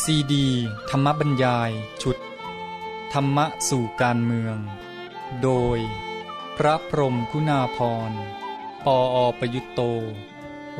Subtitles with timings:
[0.00, 0.46] ซีดี
[0.90, 1.70] ธรรมบรรยาย
[2.02, 2.16] ชุด
[3.12, 4.56] ธรรมะสู่การเมือง
[5.42, 5.78] โดย
[6.56, 7.78] พระพรมคุณาพ
[8.10, 8.12] ร
[8.84, 9.80] ปออประยุตโต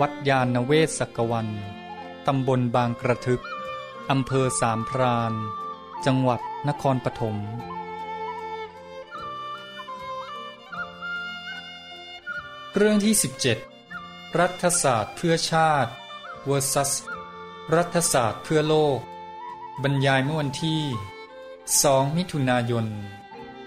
[0.01, 1.49] วัดยาณเวศกวัน
[2.27, 3.43] ตำบลบางกระทึก
[4.11, 5.33] อำเภอสามพราน
[6.07, 7.37] จังหวัดนครปฐม
[12.75, 13.15] เรื่องที่
[13.77, 15.91] 17 รัฐศาสตร์เพื่อชาติ
[16.49, 16.93] vs
[17.71, 18.99] รัฐศาสตร์เพื่อโลก
[19.83, 20.81] บรรยายเมื่อวันที่
[21.49, 22.87] 2 มิถุนายน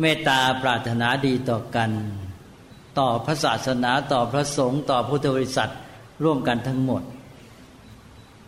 [0.00, 1.90] เมตตาปรารถนาดีต่อกัน
[2.98, 5.72] ต่อพระศาสนาต่อพระสงฆ์ต่อพุทธบริษัท
[6.24, 7.02] ร่วมกันทั้งหมด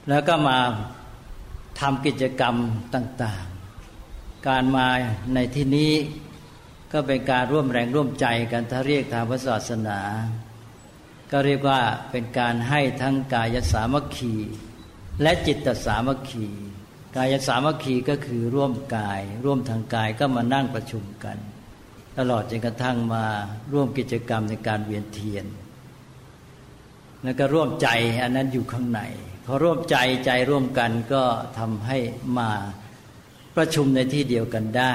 [0.09, 0.59] แล้วก็มา
[1.81, 2.55] ทำกิจกรรม
[2.95, 4.87] ต่างๆ การมา
[5.35, 5.93] ในที่นี้
[6.93, 10.01] ก็เป็นการร่วมแรงร่วมใจกันถ้าเรียกทางพระศาสนา
[11.31, 11.81] ก็เรียกว่า
[12.11, 14.35] เป็นการให้ทั้งกายสามัคคี
[15.23, 16.47] และจิตสามัคคี
[17.17, 21.39] กายสามัคคีก็คือร่วมกาย ร่วมทางกายก็มานั่งประชุมกัน
[22.19, 23.25] ตลอดจนกระทั่งมา
[23.73, 25.47] ร่วมกิจกรรมในการเวียนเทียน
[27.23, 27.89] แล้วก็ร่วมใจ
[28.23, 29.01] อันนั้นอยู่ข้างใน
[29.45, 31.23] พอร่วมใจใจร่วมกันก็
[31.59, 31.99] ทำให้
[32.39, 32.51] มา
[33.57, 34.95] ประชุมในที่เดียวกันได้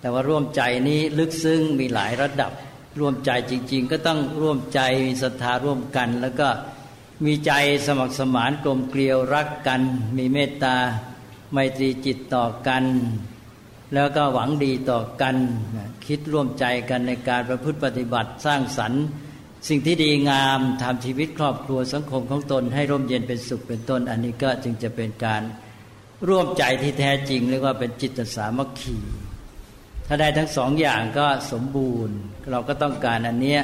[0.00, 2.52] แต่ว่าร่วมใจนี้ลึกซึ้งมีหลายระดับ
[3.00, 6.48] ร่วมใจจริง ๆ ก็ต้องร่วมใจมีศรัทธาร่วมกัน แล้วก็
[7.22, 7.52] มีใจ
[7.86, 9.80] สมัครสมานกลมเกลียวรักกัน
[10.16, 10.76] มีเมตตา
[11.52, 12.84] ไมตรีจิตต่อกัน
[13.94, 15.36] แล้วก็หวังดีต่อกัน
[16.06, 19.04] คิดร่วมใจกันในการประพฤติปฏิบัติสร้างสรรค์
[19.68, 25.42] สิ่งที่ดีงามทำชีวิตครอบครัวสังคมของตนให้ร่มเย็นเป็นสุขเป็นต้น อันนี้ก็จึงจะเป็นการ
[26.28, 28.98] ร่วมใจที่แท้จริงเรียกว่าเป็นจิตสามัคคี
[30.06, 32.16] ถ้าได้ทั้งสองอย่างก็สมบูรณ์
[32.50, 33.62] เราก็ต้องการอันเนี้ย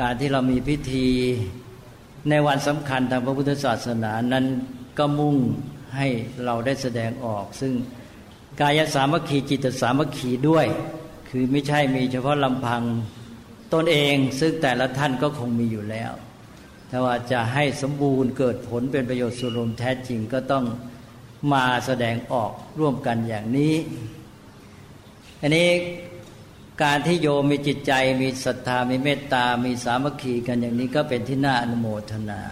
[0.00, 1.08] การที่เรามีพิธี
[2.28, 4.44] ในวันสำคัญทางพระพุทธศาสนานั้น
[4.98, 5.36] ก็มุ่ง
[5.96, 6.06] ให้
[6.44, 7.72] เราได้แสดงออก ซึ่ง
[8.60, 10.66] กายสามัคคีจิตสามัคคีด้วย
[11.28, 12.82] คือไม่ใช่มีเฉพาะลำพัง
[13.74, 16.12] ตนเอง ซึ่งแต่ละท่านก็คงมีอยู่แล้ว
[16.88, 20.64] แต่ว่าจะให้สมบูรณ์เกิดผลเป็นประโยชน์ส่วนรวมแท้จริงก็ต้อง
[21.52, 23.74] มาแสดงออกร่วมกันอย่างนี้
[25.42, 25.68] อันนี้
[26.82, 27.92] การที่โยมมีจิตใจ
[28.22, 32.42] มีศรัทธามีเมตตา มีสามัคคีกันอย่างนี้ก็เป็นที่น่าอนุโมทนา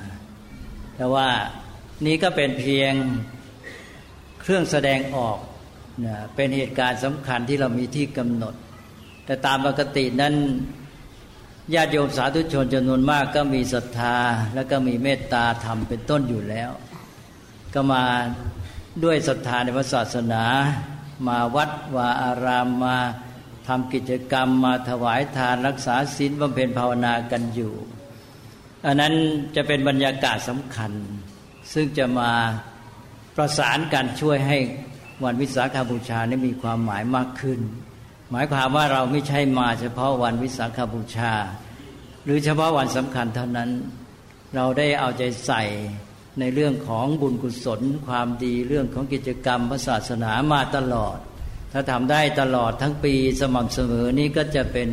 [0.97, 1.29] แต่ว่า
[2.07, 2.93] นี้ก็เป็นเพียง
[4.41, 5.39] เครื่องแสดงออก
[6.07, 8.55] นะเป็นเหตุการณ์สำคัญที่เรามีที่กำหนด
[9.27, 10.35] แต่ตามปกตินั้น
[11.75, 14.17] ญาติโยมสาธุชนจำนวนมากก็มีศรัทธา
[14.55, 16.71] แล้วก็มีเมตตาธรรมเป็นต้นอยู่แล้ว
[17.75, 18.05] ก็มา
[19.05, 20.45] ด้วยศรัทธาในพระศาสนา
[21.27, 22.97] มาวัดวาอารามมา
[23.69, 27.73] ทำกิจกรรมมาถวายทานรักษาศีลบำเพ็ญภาวนากันอยู่
[28.87, 29.15] อันนั้น
[29.57, 30.93] จะเป็นบรรยากาศสำคัญ
[31.73, 32.31] ซึ่งจะมา
[33.37, 34.59] ประสานกันช่วยให้
[35.25, 37.61] วันวิสาขาบูชานี้มีความหมายมากขึ้น
[38.31, 41.33] หมายความว่าเราไม่ใช่มาเฉพาะวันวิสาขบูชา
[42.25, 43.71] หรือเฉพาะวันสำคัญเท่านั้น
[44.55, 45.63] เราได้เอาใจใส่
[46.41, 51.19] ในเรื่องของบุญกุศล ความดีเรื่องของกิจกรรมพระศาสนามาตลอด
[51.73, 54.89] ถ้าทำได้ตลอดทั้งปีสม่ำเสมอนี้ก็จะเป็น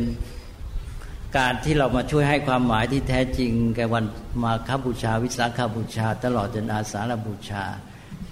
[1.38, 4.04] การที่เรามาช่วยให้ความหมายที่แท้จริง แก่วัน
[4.42, 7.64] มาคบูชา วิสาขบูชา ตลอดจนอาสาฬบูชา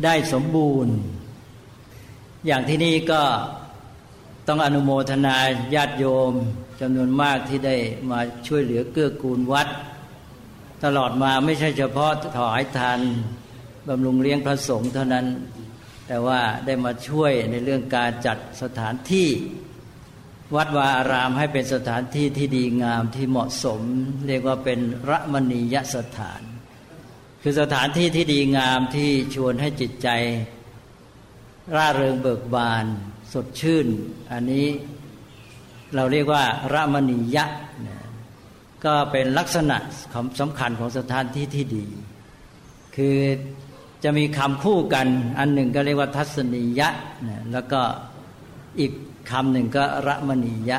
[0.05, 0.94] ได้สมบูรณ์
[2.46, 3.23] อย่างที่นี่ก็
[4.49, 5.37] ต้องอนุโมทนา
[5.75, 6.32] ญาติโยม
[6.81, 7.76] จำนวนมากที่ได้
[8.11, 9.69] มาช่วยเหลือเกื้อกูลวัด
[10.85, 12.99] ตลอดมาไม่ใช่เฉพาะถวายทาน
[13.88, 15.26] บำรุงเลี้ยงพระสงฆ์เท่านั้น
[16.06, 19.29] แต่ว่าได้มาช่วยในเรื่องการจัดสถานที่
[20.56, 23.81] วัดวาอารามให้เป็นสถานที่ที่ดีงามที่เหมาะสม
[24.29, 26.43] เรียกว่าเป็นระมณียสถาน
[27.43, 30.09] คือสถานที่ที่ดีงามที่ชวนให้จิตใจ
[31.75, 32.85] ร่าเริงเบิกบาน
[33.33, 33.87] สดชื่น
[34.33, 34.67] อันนี้
[35.95, 37.45] เราเรียกว่าระมณียะ
[38.85, 39.77] ก็เป็นลักษณะ
[40.41, 41.87] สำคัญของสถานที่ที่ดี
[42.97, 43.19] คือ
[44.05, 45.06] จะมีคำคู่กัน
[45.39, 46.89] อันหนึ่งก็เรียกว่าทัศนียะ
[47.53, 47.81] แล้วก็
[48.81, 48.93] อีก
[49.31, 50.79] คำหนึ่งก็ระมณียะ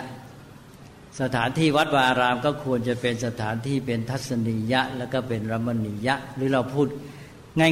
[1.22, 6.88] สถานที่วัดวารามก็ควรจะเป็นสถานที่เป็นทัศนียะ แล้วก็เป็นระมณียะ หรือเราพูด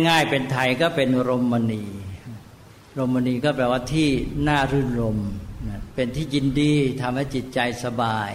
[0.08, 1.84] ง่าย ๆ เป็นไทยก็เป็นรมณี
[2.98, 4.10] รมณีก็แปลว่าที่
[4.48, 5.18] น่ารื่นรม
[5.96, 8.32] เป็นที่ยินดีทำให้จิตใจสบาย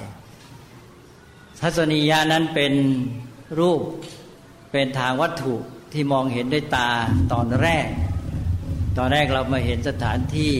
[1.60, 2.72] ทัศนียะนั้นเป็น
[3.58, 3.80] รูป
[4.72, 5.56] เป็นทางวัตถุ
[5.92, 6.90] ที่มองเห็นด้วยตา
[7.32, 7.86] ตอนแรก
[8.98, 10.54] ตอนแรกเรามาเห็นสถานที่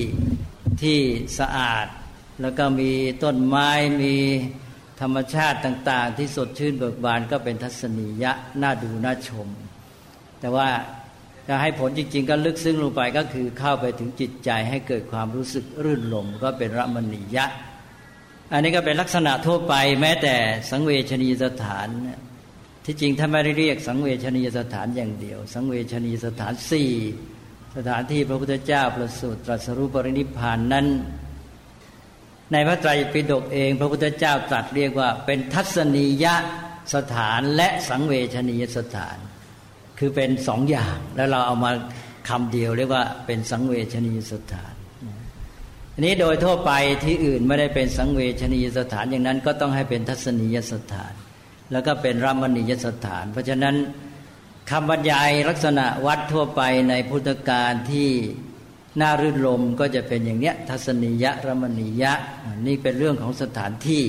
[0.82, 0.98] ที่
[1.38, 1.86] สะอาด
[2.42, 2.92] แล้วก็มี
[3.24, 3.70] ต้นไม้
[4.02, 4.16] มี
[5.00, 8.32] ธรรมชาติต่าง ๆ ที่สดชื่นเบิกบานก็เป็นทัศนียะ
[8.62, 9.48] น่าดูน่าชม
[10.40, 10.68] แต่ว่า
[11.48, 17.46] จะให้ผลจริง ๆ ก็ลึกซึ้งลงไปก็คือเข้าไปถึงจิตใจให้เกิดความรู้สึกรื่นรมก็เป็นรมณียะ
[18.52, 20.36] อันนี้ก็เป็นลักษณะทั่วไปแม้แต่
[20.70, 21.88] สังเวชนียสถาน
[22.84, 26.92] ที่จริงถ้าไม่ได้เรียกสังเวชนียสถานอย่างเดียว สังเวชนียสถานสี่
[27.76, 30.86] สถานที่พระพุทธเจ้าประสูติตรัสรู้ปรินิพานนั้น
[32.52, 36.26] ในพระไตรปิฎกเอง พระพุทธเจ้าตรัสเรียกว่าเป็นทัศนีย
[36.94, 39.18] สถานและสังเวชนียสถาน
[39.98, 41.70] คือเป็นสองอย่างแล้วเราเอามา
[42.28, 44.74] คำเดียวเรียกว่าเป็นสังเวชนียสถาน
[45.94, 46.72] อันนี้โดยทั่วไป
[47.04, 51.12] ที่อื่นไม่ได้เป็นสังเวชนียสถานอย่างนั้นก็ต้องให้เป็นทัศนียสถาน
[51.72, 53.76] แล้วก็เป็นรัมณียสถาน เพราะฉะนั้น
[54.70, 58.10] คำบรรยายลักษณะวัดทั่วไปในพุทธการที่
[59.00, 62.12] น่ารื่นรมก็จะเป็นอย่างเนี้ยทัศนียะรมณียะ
[62.66, 64.04] นี่เป็นเรื่องของสถานที่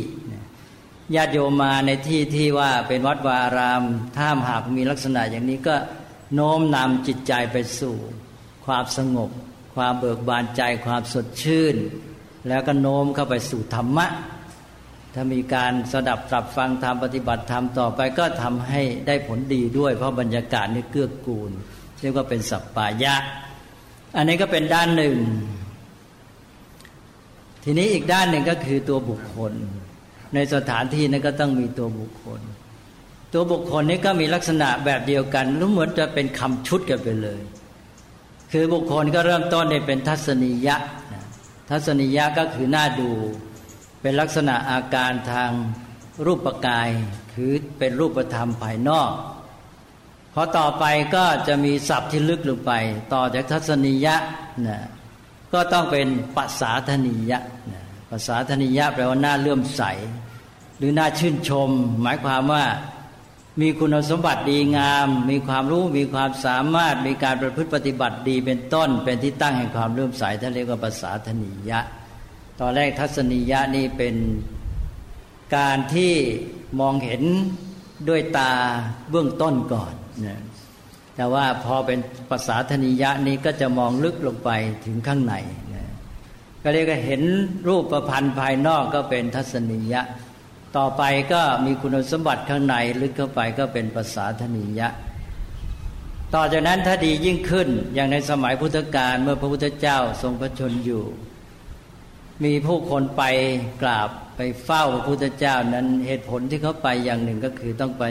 [1.15, 3.83] ญาติโยมมาในที่ที่ว่าเป็นวัดวาราม
[4.17, 5.75] ถ้าหากมีลักษณะอย่างนี้ก็
[6.33, 7.95] โน้มนำจิตใจไปสู่
[8.65, 9.29] ความสงบ
[9.75, 11.75] ความเบิกบานใจความสดชื่น
[12.47, 14.07] แล้วก็โน้มเข้าไปสู่ธรรมะ
[15.13, 21.51] ถ้ามีการสดับตรับฟังธรรมปฏิบัติธรรมต่อไปก็ทำให้ได้ผลดีด้วย เพราะบรรยากาศนี่เกื้อกูล
[22.01, 23.15] เรียกว่าเป็นสัปปายะ
[24.15, 25.17] อันนี้ก็เป็นด้านหนึ่ง
[27.63, 29.53] ทีนี้อีกด้านหนึ่งก็คือตัวบุคคล
[30.33, 32.41] ในสถานที่นั้นก็ต้องมีตัวบุคคล
[33.33, 37.41] ตัวบุคคลนี้ก็มีลักษณะแบบเดียวกันรู้เหมือนจะเป็นคำชุดกันไปเลย
[38.51, 40.77] คือบุคคลก็เริ่มต้นในเป็นทัศนียะ
[41.69, 43.11] ทัศนียะก็คือหน้าดู
[44.01, 45.51] เป็นลักษณะอาการทาง
[46.25, 46.89] รูปกาย
[47.33, 49.11] คือเป็นรูปธรรมภายนอก
[50.33, 52.71] พอต่อไปก็จะมีศัพท์ที่ลึกลงไป
[53.13, 54.15] ต่อจากทัศนียะ
[54.67, 54.79] นะ
[55.53, 57.39] ก็ต้องเป็นปัสสาธนิยะ
[57.71, 59.83] นะภาษาธนิยะแปลว่าหน้าเลื่อมใส
[60.77, 61.69] หรือหน้าชื่นชม
[62.01, 62.65] หมายความว่า
[63.61, 71.79] มีคุณสมบัติดีงาม มีความรู้มีความสามารถมีการประพฤติปฏิบัติดีเป็นต้น เป็นที่ตั้งแห่งความเลื่อมใสท่านเรียกว่าภาษาธนิยะ
[72.63, 74.15] ตอนแรกทัศนียะนี่เป็น
[75.57, 76.13] การที่
[76.79, 77.23] มองเห็น
[78.09, 78.51] ด้วยตา
[79.09, 79.93] เบื้องต้นก่อน
[80.27, 80.39] นะ
[81.15, 81.99] แต่ว่าพอเป็น
[82.29, 84.49] ภาษาธนิยะนี้ก็จะมองลึกลงไป
[84.85, 85.35] ถึงข้างใน
[85.75, 85.85] นะ
[86.63, 87.21] ก็เรียกว่าเห็น
[87.67, 90.01] รูปประพันธ์ภายนอกก็เป็นทัศนียะ
[90.77, 94.87] ต่อไปก็มีคุณสมบัติข้างในลึกเข้าไปก็เป็นภาษาธนิยะ
[96.35, 101.05] ต่อจากนั้นถ้าดียิ่งขึ้นอย่างในสมัยพุทธกาลเมื่อพระพุทธเจ้าทรงพระชนอยู่
[102.43, 103.23] มีผู้คนไป
[103.81, 108.03] กราบไปเฝ้าพระพุทธเจ้านั้นเหตุผลที่เขาไปอย่างหนึ่งก็คือต้องไป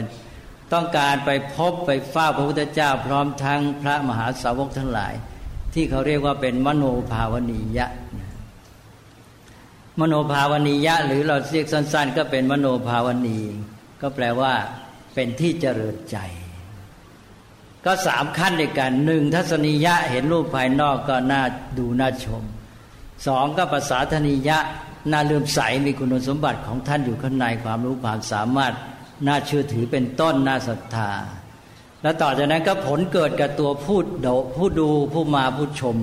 [0.73, 5.13] ต้องการไปพบไปเฝ้าพระพุทธเจ้า พร้อมทั้งพระมหาสาวกทั้งหลาย
[5.73, 6.83] ที่เขาเรียกว่าเป็นมโน
[7.13, 7.87] ภาวนียะ
[9.99, 13.39] มโนภาวนียะ หรือเราเรียกสั้น ๆ ก็เป็นมโนภาวนี
[14.01, 14.53] ก็แปลว่า
[15.13, 16.17] เป็นที่เจริญใจ
[17.85, 21.41] ก็สามขั้นด้วยกันหนึ่งทัศนียะเห็นรูปภายนอกก็น่า
[21.77, 22.43] ดูน่าชม
[23.27, 24.57] สองก็ภาษาธนิยะ
[25.11, 28.73] น่าเลื่อมใสมีคุณสมบัติของท่านอยู่ข้างในความรู้ความสามารถ
[29.27, 31.11] น่าเชื่อถือเป็นต้นน่าศรัทธา
[32.01, 35.97] แล้วต่อจากนั้นก็ผลเกิดกับตัวผู้ดผู้ดูผู้มาผู้ชม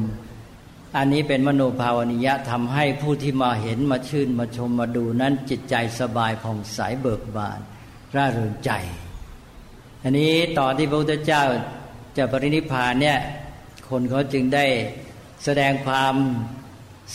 [0.97, 7.61] อันนี้เป็นมโนภาวนิยะทำให้ผู้ที่มาเห็นมาชื่นมาชมมาดูนั้นจิตใจสบายผ่องใสเบิกบาน
[8.15, 8.71] ร่าเริงใจ
[10.03, 11.45] อันนี้ตอนที่พระพุทธเจ้า
[12.17, 13.19] จะปรินิพานเนี่ย
[13.89, 14.67] คนเขาจึงได้
[15.45, 16.15] แสดงความ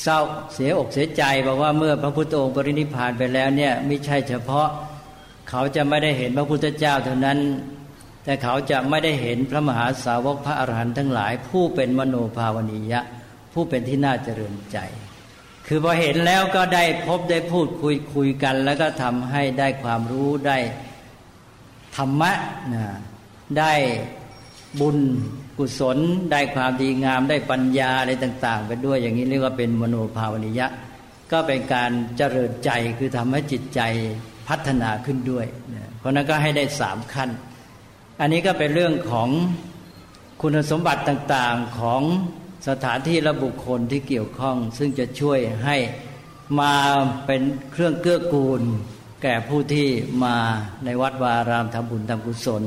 [0.01, 0.19] เศร้า
[0.53, 4.67] เสียอกเสียใจบอกว่าเมื่อพระพุทธองค์ปรินิพานไปแล้วเนี่ยไม่ใช่เฉพาะ
[5.49, 7.39] เขาจะไม่ได้เห็นพระพุทธเจ้าเท่านั้น
[8.23, 13.01] แต่เขาจะไม่ได้เห็นพระมหาสาวกพระอรหันต์ทั้งหลาย ผู้เป็นมโนภาวนียะ
[13.53, 14.77] ผู้เป็นที่น่าเจริญใจ
[15.67, 20.57] คือพอเห็นแล้วก็ได้พบได้พูดคุยคุยกัน แล้วก็ทำให้ได้ความรู้ได้
[21.95, 22.31] ธรรมะ
[22.73, 22.85] นะ
[23.59, 23.73] ได้
[24.79, 24.97] บุญ
[25.57, 25.97] กุศล
[26.31, 30.67] ได้ความดีงามได้ปัญญาอะไรต่าง ๆ ไปด้วยอย่างนี้เรียกว่าเป็นมโนภาวนิยะ
[31.31, 33.81] ก็เป็นการเจริญใจคือทำให้จิตใจ
[34.47, 35.45] พัฒนาขึ้นด้วย
[35.99, 37.29] เพราะนั้นก็ให้ได้สามขั้น
[38.21, 39.29] อันนี้ก็เป็นเรื่องของ
[40.41, 42.01] คุณสมบัติต่างๆของ
[42.69, 45.77] สถานที่และบุคคลที่เกี่ยวข้อง ซึ่งจะช่วยให้
[46.59, 46.73] มา
[47.25, 47.41] เป็น
[47.71, 48.61] เครื่องเกื้อกูล
[49.23, 49.87] แก่ผู้ที่
[50.23, 50.35] มา
[50.85, 52.63] ในวัดวารามทำบุญทำกุศล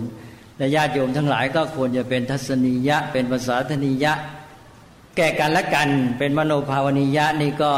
[0.59, 4.13] และญาติโยมทั้งหลายก็ควรจะเป็นทัศนียะ เป็นภาษาธนียะ
[5.17, 7.73] แก่กันและกันเป็นมโนภาวนียะนี่ก็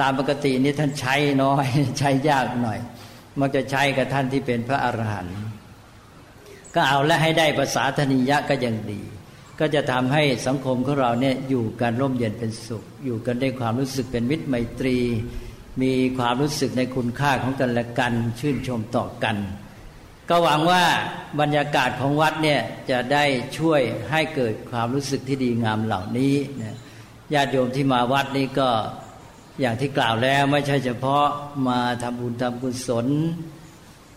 [0.00, 1.66] ตามปกตินี่ท่านใช้น้อย
[1.98, 2.78] ใช้ยากหน่อย
[3.40, 5.36] มักจะใช้กับท่านที่เป็นพระอรหันต์
[6.74, 9.00] ก็เอาและให้ได้ภาษาธนียะก็ยังดี
[9.60, 14.98] ก็จะทำให้สังคมของเราเนี่ยอยู่กันร่มเย็นเป็นสุข อยู่กันด้วยความรู้สึกเป็นมิตรไมตรี
[15.82, 19.36] มีความรู้สึกในคุณค่าของกันและกัน ชื่นชมต่อกัน
[20.28, 20.84] ก็หวังว่า
[21.40, 22.60] บรรยากาศของวัดเนี่ย
[22.90, 23.24] จะได้
[23.58, 26.62] ช่วยให้เกิดความรู้สึกที่ดีงามเหล่านี้น
[27.34, 28.68] ญาติโยมที่มาวัดนี้ก็
[29.60, 31.26] อย่างที่กล่าวแล้วไม่ใช่เฉพาะ
[31.68, 33.06] มาทำบุญทำกุศล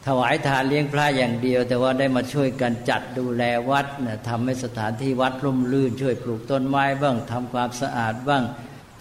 [0.05, 8.43] ถวายทานเลี้ยงพระอย่างเดียว แต่ว่าได้มาช่วยกันจัดดูแลวัดนะทำให้สถานที่วัดร่มรื่น ช่วยปลูกต้นไม้บ้างทำความสะอาดบ้าง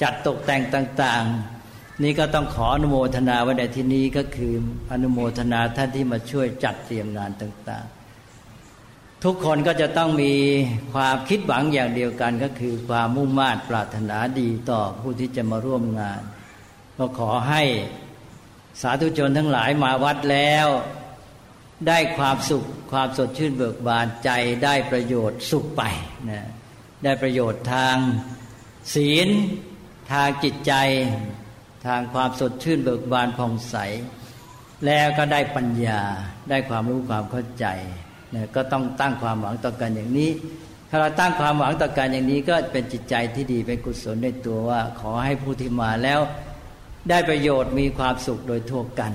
[0.03, 1.54] จัดตกแต่งต่าง ๆ
[2.03, 4.53] นี่ก็ต้องขออนุโมทนาไว้ในที่นี้ก็คือ
[4.93, 10.33] อนุโมทนาท่านที่มาช่วยจัดเตรียมงานต่างๆ ทุกคนก็จะต้องมี
[10.93, 16.21] ความคิดหวังอย่างเดียวกันก็คือความมุ่งมา่ปรารถนาดีต่อผู้ที่จะมาร่วมงาน
[16.99, 17.63] ก็ขอให้
[18.81, 20.67] สาธุชนทั้งหลายมาวัดแล้ว
[21.89, 24.31] ได้ความสุขความสดชื่นเบิกบานใจ
[24.65, 25.83] ได้ประโยชน์สุขไป
[26.31, 26.49] นะ
[27.05, 27.97] ได้ประโยชน์ทาง
[28.95, 29.29] ศีล
[30.13, 30.73] ทางจิตใจ
[31.87, 33.77] ทางความสดชื่นเบิกบานผ่องใส
[34.87, 36.01] แล้วก็ได้ปัญญา
[36.51, 37.67] ได้ความรู้ความเข้าใจ
[38.31, 40.31] เนี่ยก็ต้องตั้งความหวังต่อกันอย่างนี้
[40.91, 46.21] ถ้าเราตั้งความหวังต่อกันอย่างนี้ก็เป็นจิตใจที่ดีเป็นกุศลในตัวว่า ขอให้ผู้ที่มาแล้ว
[47.11, 49.13] ได้ประโยชน์มีความสุขโดยทั่วกัน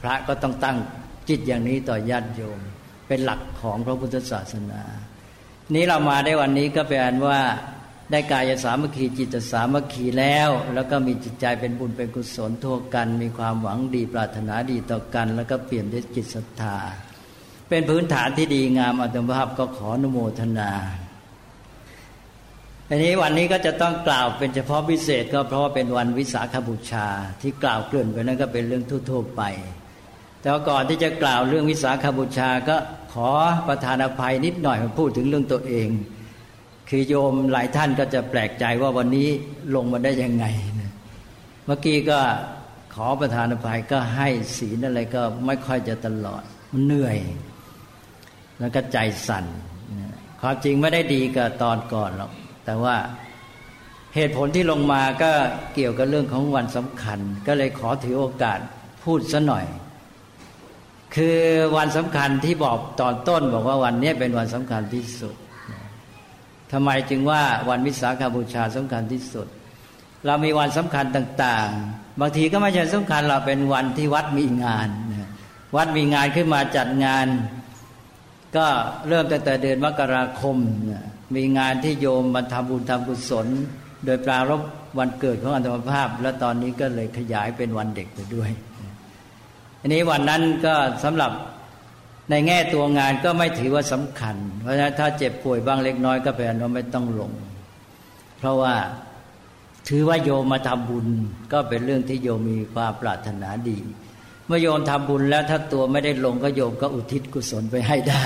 [0.00, 0.76] พระก็ต้องตั้ง
[1.28, 2.60] จิตอย่างนี้ต่อญาติโยม
[3.08, 4.82] เป็นหลักของพระพุทธศาสนา
[5.74, 6.96] นี้เรามาได้วันนี้ก็แปล
[7.28, 7.40] ว่า
[8.10, 16.76] ได้กายสามัคคีจิตสามัคคีแล้ว แล้วก็มีจิตใจเป็นบุญเป็นกุศลทั่วกัน มีความหวังดีปรารถนาดีต่อกัน แล้วก็เปลี่ยนด้วยจิตศรัทธา
[17.68, 20.72] เป็นพื้นฐานที่ดีงามอัตภาพก็ขออนุโมทนา
[22.88, 27.06] อันนี้วันนี้ก็จะต้องกล่าวเป็นเฉพาะพิเศษก็เพราะว่าเป็นวันวิสาขบูชา
[27.40, 29.42] ที่กล่าวเกลื่อนไปนั้นก็เป็นเรื่องทั่วๆไป
[30.40, 32.76] แต่ก่อนที่จะกล่าวเรื่องวิสาขบูชาก็
[33.12, 33.28] ขอ
[33.68, 35.88] ประธานอภัยนิดหน่อยมาพูดถึงเรื่องตัวเอง
[36.88, 39.28] คือโยมหลายท่านก็จะแปลกใจว่าวันนี้
[39.74, 40.46] ลงมาได้ยังไง
[41.64, 42.20] เมื่อกี้ก็
[42.94, 47.18] ขอประธานอภัยก็ให้ศีลอะไรก็ไม่ค่อยจะตลอด มันเหนื่อย
[48.60, 49.44] แล้วก็ใจสั่น
[50.40, 52.32] ความจริงไม่ได้ดีกับตอนก่อนหรอก
[52.64, 52.96] แต่ว่า
[54.14, 55.30] เหตุผลที่ลงมาก็
[55.74, 58.58] เกี่ยวกับเรื่องของวันสำคัญ ก็เลยขอถือโอกาส
[59.04, 59.66] พูดซะหน่อย
[61.14, 61.38] คือ
[61.76, 65.34] วันสำคัญที่บอกตอนต้นบอกว่าวันนี้เป็นวันสำคัญที่สุด
[66.72, 69.46] ทำไมจึงว่าวันวิสาขบูชาสำคัญที่สุด
[70.26, 74.88] เรามีวันสำคัญต่าง ๆ บางทีก็ไม่ใช่สำคัญเราเป็นวันที่วัดมีงาน
[75.76, 77.26] วัดมีงานขึ้นมาจัดงาน
[78.56, 78.66] ก็
[79.08, 80.56] เริ่มตั้งแต่เดือนมกราคม
[81.36, 83.46] มีงานที่โยมมาทำบุญทำกุศล
[84.04, 84.62] โดยปรารบ
[84.98, 88.50] วันเกิดของอัตมภาพ และตอนนี้ก็เลยขยายเป็นวันเด็กไปด้วย
[89.80, 91.32] อันนี้วันนั้นก็สำหรับ
[92.30, 97.30] ในแง่ตัวงานก็ไม่ถือว่าสำคัญ เพราะฉะนั้นถ้าเจ็บป่วยบ้างเล็กน้อยก็แปลว่าไม่ต้องลง
[98.38, 98.74] เพราะว่า
[99.88, 101.06] ถือว่าโยมมาทำบุญ
[101.52, 103.78] ก็เป็นเรื่องที่โยมมีความปรารถนาดี
[104.46, 108.24] เมื่อโยมทำบุญแล้วถ้าตัวไม่ได้ลงก็โยมก็อุทิศกุศลไปให้ได้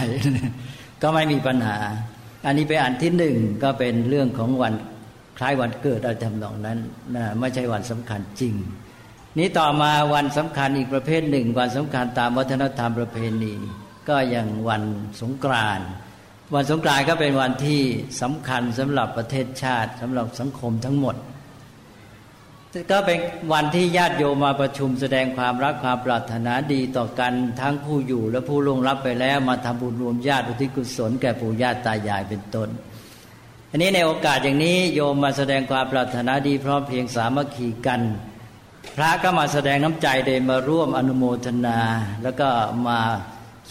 [1.03, 1.79] ก็ไม่มีปัญหา
[2.47, 4.75] อันนี้เป็นอันที่หนึ่งก็เป็นเรื่องของวัน
[5.39, 6.79] คล้ายวันเกิดอะไรทำนองนั้น
[7.15, 8.55] นะไม่ใช่วันสำคัญจริง
[9.39, 13.55] นี้ต่อมาวันสำคัญอีกประเภทหนึ่ง วันสำคัญตามวัฒนธรรมประเพณี
[14.11, 14.83] ก็อย่างวัน
[15.21, 15.89] สงกรานต์
[16.55, 17.81] วันสงกรานต์ก็เป็นวันที่
[18.23, 21.17] สำคัญสำหรับประเทศชาติสำหรับสังคมทั้งหมด
[22.91, 23.19] ก็เป็น
[23.53, 32.69] วันที่ญาติโยมมาประชุมแสดงความรักความปรารถนาดีต่อกันทั้งผู้อยู่และผู้ล่วงลับไปแล้วมาทำบุญรวมญาติอุทิศกุศลแก่ปู่ย่าตายายเป็นต้น
[33.71, 38.03] อันนี้ในโอกาสอย่างนี้โยมมาแสดงความปรารถนาดีพร้อมเพียงสามัคคีกัน
[38.97, 41.79] พระก็มาแสดงน้ำใจเดมาร่วมอนุโมทนา
[42.23, 42.49] แล้วก็
[42.89, 42.99] มา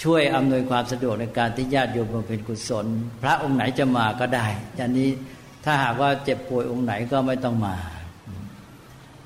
[0.03, 2.86] ช่วยอำนวยความสะดวกในการที่ญาติโยมบำเพ็ญกุศล
[3.22, 5.10] พระองค์ไหนจะมาก็ได้อย่างนี้
[5.65, 7.75] ถ้าหากว่าเจ็บป่วยองค์ไหนก็ไม่ต้องมา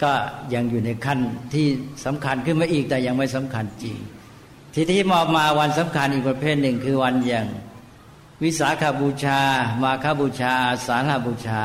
[0.03, 0.11] ก็
[0.53, 1.19] ยังอยู่ในขั้น
[1.53, 1.67] ที่
[2.05, 3.97] สำคัญขึ้นมาอีกแต่ยังไม่สำคัญจริง
[4.73, 7.47] ทีที่มามาวันสำคัญอีกประเภทหนึ่งคือวันอย่าง
[8.43, 9.39] วิสาขาบูชา
[9.83, 10.53] มาคาบูชา
[10.87, 11.63] สาราบูชา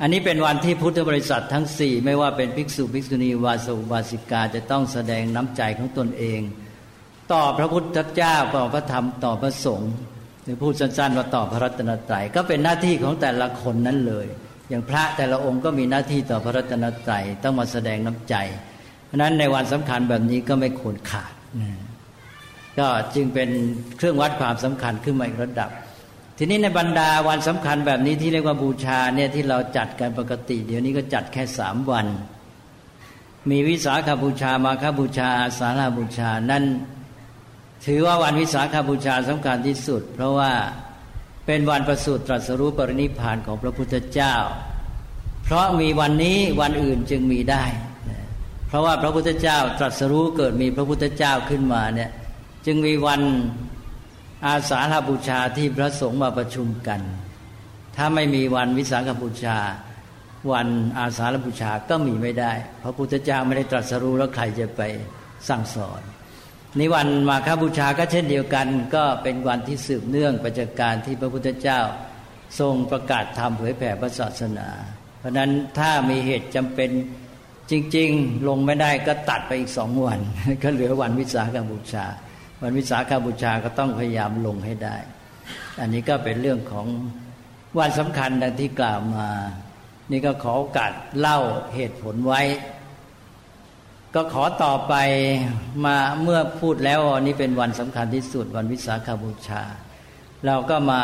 [0.00, 6.40] อันนี้เป็นวันที่พุทธบริษัททั้งสี่ไม่ว่าเป็นภิกษุภิกษุณีวาสุวาสิกาจะต้องแสดงน้ำใจของตนเอง
[7.32, 9.92] ต่อพระพุทธเจ้าต่อพระธรรมต่อพระสงฆ์
[10.42, 14.26] หรือพูดสั้นๆว่าต่อพระรัตนตรัยก็เป็นหน้าที่ของแต่ละคนนั้นเลย
[14.68, 18.34] อย่างพระแต่ละองค์ก็มีหน้าที่ต่อพระรัตนตรัยต้องมาแสดงน้ำใจ
[19.06, 21.32] เพราะนั้นในวันสำคัญแบบนี้ก็ไม่ควรขาด
[22.78, 23.48] ก็จึงเป็น
[23.96, 25.70] เครื่องวัดความสำคัญขึ้นมาอีกระดับ
[26.38, 32.06] ทีนี้ในบรรดาวันสำคัญแบบนี้ที่เรียกว่าบูชาเนี่ยที่เราจัดกันปกติ เดี๋ยวนี้ก็จัดแค่สามวัน
[33.50, 36.64] มีวิสาขาบูชามาคบูชาอาสาฬบูชานั่น
[37.84, 40.52] ถือว่าวันวิสาขาบูชาสำคัญที่สุด เพราะว่า
[41.46, 44.34] เป็นวันประสูติตรัสรู้ปรินิพานของพระพุทธเจ้า
[45.44, 47.64] เพราะมีวันนี้วันอื่นจึงมีได้
[48.68, 52.10] เพราะว่าพระพุทธเจ้าตรัสรู้เกิดมีพระพุทธเจ้าขึ้นมาเนี่ย
[52.66, 53.20] จึงมีวัน
[54.46, 57.00] อาสาฬบูชาที่พระสงฆ์มาประชุมกัน
[57.96, 59.58] ถ้าไม่มีวันวิสาขบูชา
[60.52, 60.68] วัน
[60.98, 64.82] อาสาฬบูชาก็มีไม่ได้ พระพุทธเจ้าไม่ได้ตรัสรู้แล้วใครจะไป
[65.48, 66.02] สั่งสอน
[66.80, 71.80] นวันมาฆบูชาก็เช่นเดียวกัน ก็เป็นวันที่สืบเนื่องประจากการที่พระพุทธเจ้า
[72.60, 74.68] ทรงประกาศธรรมเผยแผ่พระศาสนา
[75.18, 76.90] เพราะนั้นถ้ามีเหตุจำเป็น
[77.70, 80.20] จริง ๆ ลงไม่ได้ก็ตัดไปอีกสองวัน
[80.62, 82.06] ก็เหลือวันวิสาขบูชา
[82.62, 84.96] วันวิสาขาบูชาก็ต้องพยายามลงให้ได้
[85.80, 86.86] อันนี้ก็เป็นเรื่องของ
[87.78, 89.28] วันสำคัญดังที่กล่าวมา
[90.10, 91.38] นี่ก็ขอโอกาสเล่า
[91.74, 92.42] เหตุผลไว้
[94.16, 94.94] ก็ขอต่อไป
[95.84, 99.62] มาเมื่อพูดแล้ววันนี้เป็นวันสำคัญที่สุดวันวิสาขาบูชา
[100.46, 101.02] เราก็มา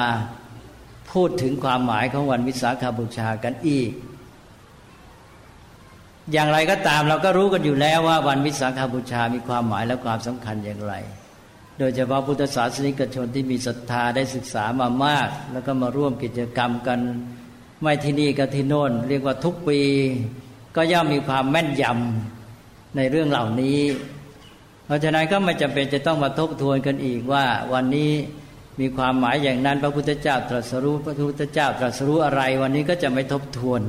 [1.12, 3.90] พูดถึงความหมายของวันวิสาขาบูชากันอีก
[6.33, 10.94] อย่างไรก็ตามเราก็รู้กันอยู่แล้วว่าวันวิสาขาบูชามีความหมายและความสำคัญอย่างไร
[11.79, 16.98] โดยเฉพาะพุทธศาสนิกชนที่มีศรัทธาได้ศึกษามามาก แล้วก็มาร่วมกิจกรรมกัน
[17.81, 19.81] ไม่ที่นี่ก็ที่โน่น เรียกว่าทุกปี
[20.77, 22.41] ก็ย่อมมีความแม่นยำ
[22.96, 23.81] ในเรื่องเหล่านี้
[24.87, 28.12] เพราะฉะนั้นก็ไม่จำเป็นจะต้องมาทบทวนกันอีกว่า วันนี้
[28.81, 33.81] มีความหมายอย่างนั้น พระพุทธเจ้าตรัสรู้พระพุทธเจ้าตรัสรู้อะไร วันนี้ก็จะไม่ทบทวน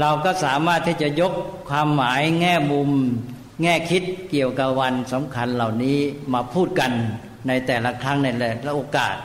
[0.00, 1.32] เราก็สามารถที่จะยก
[1.70, 2.90] ความหมายแง่มุม
[3.62, 5.98] แง่คิดเกี่ยวกับวันสำคัญเหล่านี้
[6.32, 6.92] มาพูดกัน
[7.48, 9.16] ในแต่ละครั้งในแต่ละโอกาส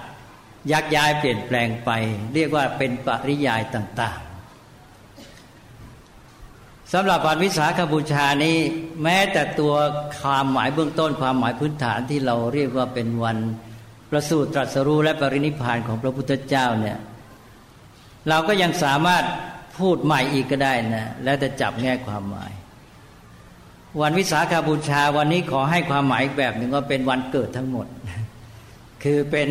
[0.72, 1.92] ยักย้ายเปลี่ยนแปลงไป
[2.34, 4.35] เรียกว่าเป็นปริยายต่างๆ
[6.98, 8.58] สำหรับวันวิสาขบูชานี้
[9.04, 9.74] แม้แต่ตัว
[10.22, 13.38] ความหมายเบื้องต้นความหมายพื้นฐานที่เราเรียกว่าเป็นวัน
[14.12, 16.98] ประสูติตรัสรู้และปรินิพานของพระพุทธเจ้าเนี่ย
[18.30, 19.24] เราก็ยังสามารถ
[19.78, 22.52] พูดใหม่อีกก็ได้นะแล้วแต่จับแง่ความหมาย
[24.02, 27.88] วันวิสาขาบูชาวันนี้ขอให้ความหมายแบบหนึ่งว่าเป็นวันเกิดทั้งหมด
[29.04, 29.50] คือเป็น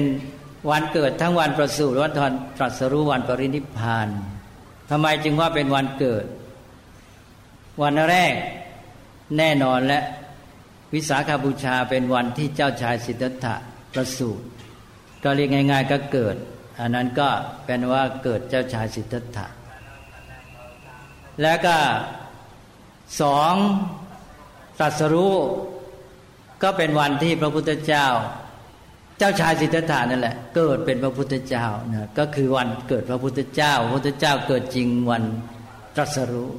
[0.70, 2.12] วันเกิดทั้งวันประสูติวัน
[2.58, 4.08] ตรัสรู้วันปรินิพาน
[4.90, 6.26] ทำไมจึงว่าเป็นวันเกิด
[7.82, 8.34] วันแรก
[9.38, 10.00] แน่นอนและ
[10.94, 13.54] วิสาขาบูชาเป็นวันที่เจ้าชายสิทธัตถะ
[13.94, 14.46] ประสูติ
[15.24, 16.36] ก็เรียกง่าย ๆ ก็เกิด
[16.80, 17.28] อันนั้นก็
[17.64, 19.46] เป็นว่าเกิดเจ้าชายสิทธัตถะ
[21.42, 21.76] แล้วก็
[23.20, 23.54] สอง
[24.78, 25.36] ตรัสรู้
[26.62, 28.06] ก็เป็นวันที่พระพุทธเจ้า
[29.18, 35.22] เจ้าชายสิทธัตถานั่นแหละ เกิดเป็นพระพุทธเจ้านะก็คือวันเกิดพระพุทธเจ้า พระพุทธเจ้าเกิดจริงวัน
[35.96, 36.50] ตรัสรู้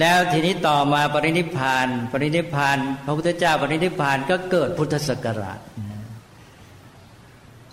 [0.00, 5.60] แล้วทีนี้ต่อมาปรินิพานปรินิพานพระพุทธเจ้าปรินิพานก็เกิดพุทธศักราช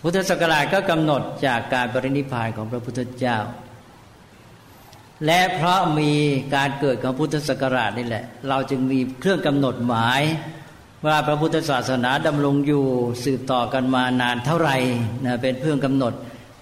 [0.03, 3.37] พุทธศักราชก็กำหนดจากการปรินิพานของพระพุทธเจ้า
[5.25, 6.11] และเพราะมี
[6.55, 10.21] การเกิดของพุทธศักราชนี่แหละ เราจึงมีเครื่องกำหนดหมาย
[11.05, 12.85] ว่าพระพุทธศาสนาดำรงอยู่
[13.23, 14.77] สืบต่อกันมานานเท่าไหร่
[15.25, 16.13] นะเป็นเครื่องกำหนด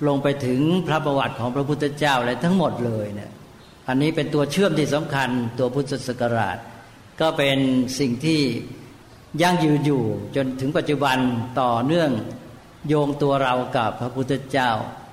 [0.08, 3.32] ลงไปถึงพระประวัติของพระพุทธเจ้าอะไรทั้งหมดเลยเนะี่ย
[3.88, 6.58] อันนี้เป็นตัวเชื่อมที่สำคัญตัวพุทธศักราช
[7.22, 7.58] ก็เป็น
[8.00, 8.42] สิ่งที่
[9.42, 10.04] ยั่งยืนอยู่
[10.36, 11.18] จนถึงปัจจุบัน
[11.62, 12.12] ต่อเนื่อง
[12.88, 14.70] โยงตัวเรากับพระพุทธเจ้า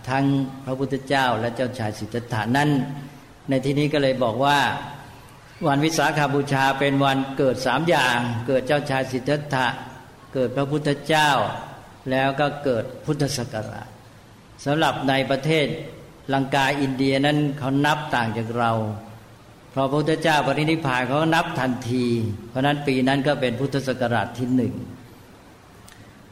[0.08, 0.24] ทั้ง
[0.66, 2.70] พระพุทธเจ้าและเจ้าชายสิทธัตถานั้น
[3.48, 4.58] ในที่นี้ก็เลยบอกว่า
[5.66, 9.66] วันวิสาขาบูชาเป็นวันเกิดสามอย่าง เกิดเจ้าชายสิทธัตถะ
[10.34, 11.30] เกิดพระพุทธเจ้า
[12.10, 13.88] แล้วก็เกิดพุทธศักราช
[14.64, 15.66] สำหรับในประเทศ
[16.34, 18.72] ลังกาอินเดียนั้นเขานับต่างจากเรา
[19.70, 22.04] เพอพระพุทธเจ้าปรินิพพานเขานับทันที
[22.48, 24.74] เพราะนั้นปีนั้นก็เป็นพุทธศักราชที่หนึ่ง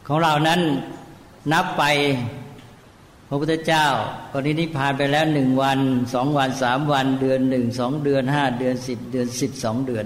[0.06, 0.60] ของเรานั้น
[1.52, 1.84] นับไป
[3.28, 3.86] พระพุทธเจ้า
[4.32, 5.78] ปรินิพพานไปแล้วหนึ่งวัน
[6.14, 10.04] สองวันสามวัน เดือนหนึ่งสองเดือนห้าเดือนสิบเดือนสิบสองเดือน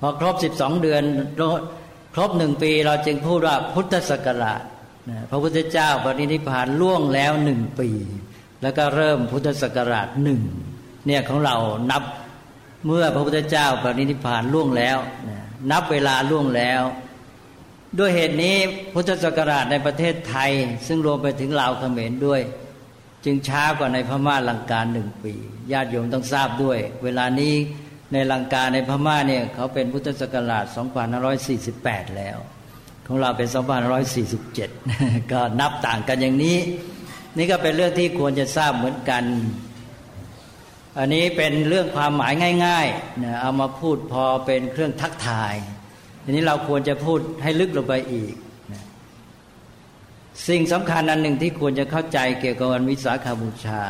[0.00, 1.02] พอครบสิบสองเดือน
[2.14, 4.62] ครบหนึ่งปีเราจึงพูดว่าพุทธศักราช
[5.30, 7.90] พระพุทธเจ้าปรินิพพานล่วงแล้วหนึ่งปี
[8.62, 10.40] แล้วก็เริ่มพุทธศักราชหนึ่ง
[11.06, 11.56] เนี่ยของเรา
[11.90, 12.02] นับ
[12.86, 14.98] เมื่อพระพุทธเจ้าปรินิพพานล่วงแล้ว
[15.70, 16.82] นับเวลาล่วงแล้ว
[17.98, 18.56] ด้วยเหตุนี้
[18.94, 20.50] พุทธศักราชในประเทศไทย
[20.86, 22.40] ซึ่งรวมไปถึงลาวเขมรด้วย
[23.24, 25.34] จึงช้ากว่าในพม่าลังกาหนึ่งปี
[25.72, 27.54] ญาติโยมต้องทราบด้วย เวลานี้
[28.12, 30.64] ในลังกาในพม่าเนี่ยเขาเป็นพุทธศักราช
[31.60, 32.38] 2548 แล้ว
[33.06, 33.48] ของเราเป็น
[34.34, 36.58] 2547 ก็นับต่างกันอย่างนี้
[37.36, 39.24] นี่ก็เป็นเรื่องที่ควรจะทราบเหมือนกัน
[40.98, 42.32] อันนี้เป็นเรื่องความหมาย
[42.66, 45.54] ง่ายๆนะเอามาพูดพอเป็นเครื่องทักทาย
[46.24, 48.34] ทีนี้เราควรจะพูดให้ลึกลงไปอีก
[48.72, 48.84] นะ
[50.48, 53.82] สิ่งสำคัญอันหนึ่งที่ควรจะเข้าใจเกี่ยวกับวันวิสาขาบูชา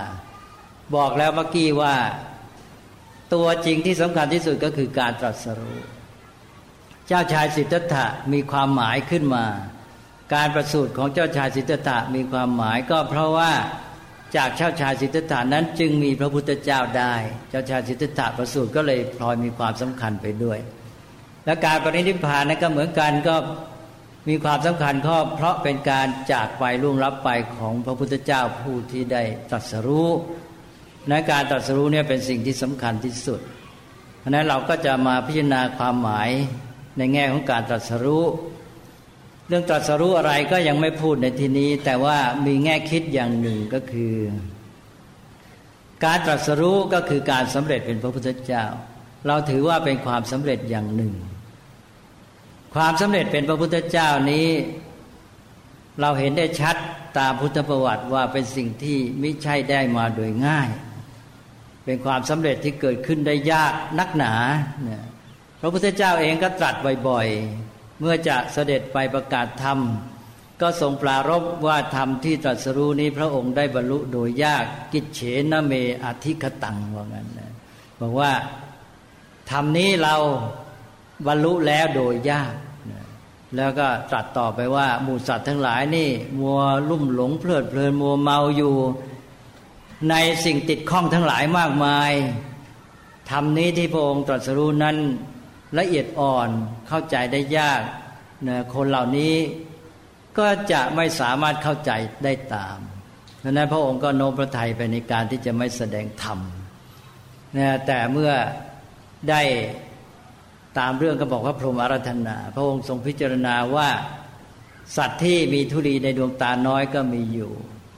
[0.94, 1.94] บอกแล้วเมื่อกี้ว่า
[3.34, 5.78] ตัวจริงที่สำคัญที่สุดก็คือการตรัสรู้
[7.06, 9.44] เจ้าชายสิทธัตถะมีความหมายขึ้นมา
[10.34, 13.52] การประสูติของเจ้าชายสิทธัตถะมีความหมายก็เพราะว่า
[14.36, 17.14] จากเจ้าชายสิทธัตถานั้นจึงมีพระพุทธเจ้าได้
[17.50, 20.58] เจ้าชายสิทธัตถะประสูติก็เลยพลอยมีความสำคัญไปด้วย
[21.44, 23.36] และการปรินิพพานนั้นก็เหมือนกันก็
[24.28, 30.08] มีความสำคัญข้อเพราะเป็นการจากไปล่วงรับไปของพระพุทธเจ้าผู้ที่ได้ตรัสรู้
[31.08, 33.40] ในการตรัสรู้เนี่ยเป็นสิ่งที่สำคัญที่สุด
[34.20, 36.30] เพราะนั้นเราก็จะมาพิจารณาความหมาย
[36.98, 38.24] ในแง่ของการตรัสรู้
[39.50, 44.14] เรื่องตรัสรู้อะไรก็ยังไม่พูดในที่นี้ แต่ว่ามีแง่คิดอย่างหนึ่งก็คือ
[46.04, 48.64] การตรัสรู้ก็คือการสำเร็จเป็นพระพุทธเจ้า
[49.26, 51.12] เราถือว่าเป็นความสำเร็จอย่างหนึ่ง
[52.74, 54.48] ความสำเร็จเป็นพระพุทธเจ้านี้
[56.00, 56.76] เราเห็นได้ชัด
[57.18, 60.68] ตามพุทธประวัติว่าเป็นสิ่งที่ไม่ใช่ได้มาโดยง่าย
[61.84, 64.32] เป็นความสำเร็จที่เกิดขึ้นได้ยากนักหนา
[65.60, 66.74] พระพุทธเจ้าเองก็ตรัส
[67.08, 67.28] บ่อย
[68.00, 69.78] เมื่อจะเสด็จไปประกาศธรรม
[70.60, 75.20] ก็ทรงปรารบว่าธรรมที่ตรัสรู้นี้พระองค์ได้บรรลุโดยยากกิจเฉ
[75.52, 75.72] นเม
[76.04, 77.52] อธิคตังว่างั้นนะ
[78.00, 78.32] บอกว่า
[79.50, 80.14] ธรรมนี้เรา
[81.26, 82.54] บรรลุแล้วโดยยาก
[83.56, 86.08] แล้วก็ตรัสต่อไปว่าหมูสัตว์ทั้งหลายนี่
[86.38, 88.74] มัวลุ่มหลงเพลิดเพลินมัวเมาอยู่
[90.10, 92.12] ในสิ่งติดข้องทั้งหลายมากมาย
[93.30, 94.96] ธรรมนี้ที่พระองค์ตรัสรู้นั้น
[95.78, 96.48] ละเอียดอ่อน
[96.88, 97.82] เข้าใจได้ยาก
[98.48, 99.34] นะคนเหล่านี้
[100.38, 101.92] ก็จะไม่สามารถเข้าใจ
[102.24, 102.78] ได้ตาม
[103.44, 106.38] ดังนั้นพระองค์ก็โน้มพระทัยไปในการที่จะไม่แสดงธรรม
[107.56, 108.32] นะแต่เมื่อ
[109.30, 109.42] ได้
[110.78, 113.88] ตามเรื่องก็บอกว่าพรหมอารัธนา พระองค์ทรงพิจารณาว่า
[114.96, 117.52] สัตว์ที่มีทุลีในดวงตาน้อยก็มีอยู่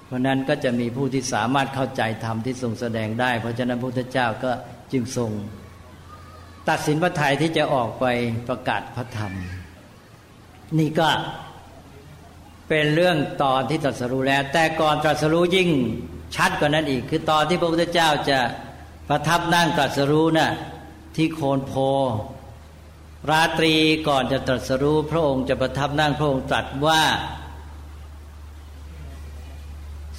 [0.06, 4.50] เพราะนั้นก็จะมีผู้ที่สามารถเข้าใจธรรมที่ทรงแสดงได้ เพราะฉะนั้นพระพุทธเจ้าก็
[4.92, 5.30] จึงทรง
[6.68, 8.04] ตัดสินพระไทยที่จะออกไป
[8.48, 9.32] ประกาศพระธรรม
[10.78, 11.08] นี่ก็
[12.68, 15.70] เป็นเรื่องตอนที่ตรัสรู้แล้ว แต่ก่อนตรัสรู้ยิ่ง
[16.36, 18.38] ชัดกว่านั้นอีก คือตอนที่พระพุทธเจ้าจะ
[19.08, 20.50] ประทับนั่งตรัสรู้นะ่ะ
[21.16, 21.74] ที่โคนโพ
[23.30, 23.74] ราตรี
[24.08, 27.02] ก่อนจะตรัสรู้ พระองค์จะประทับนั่งพระองค์ตรัสว่า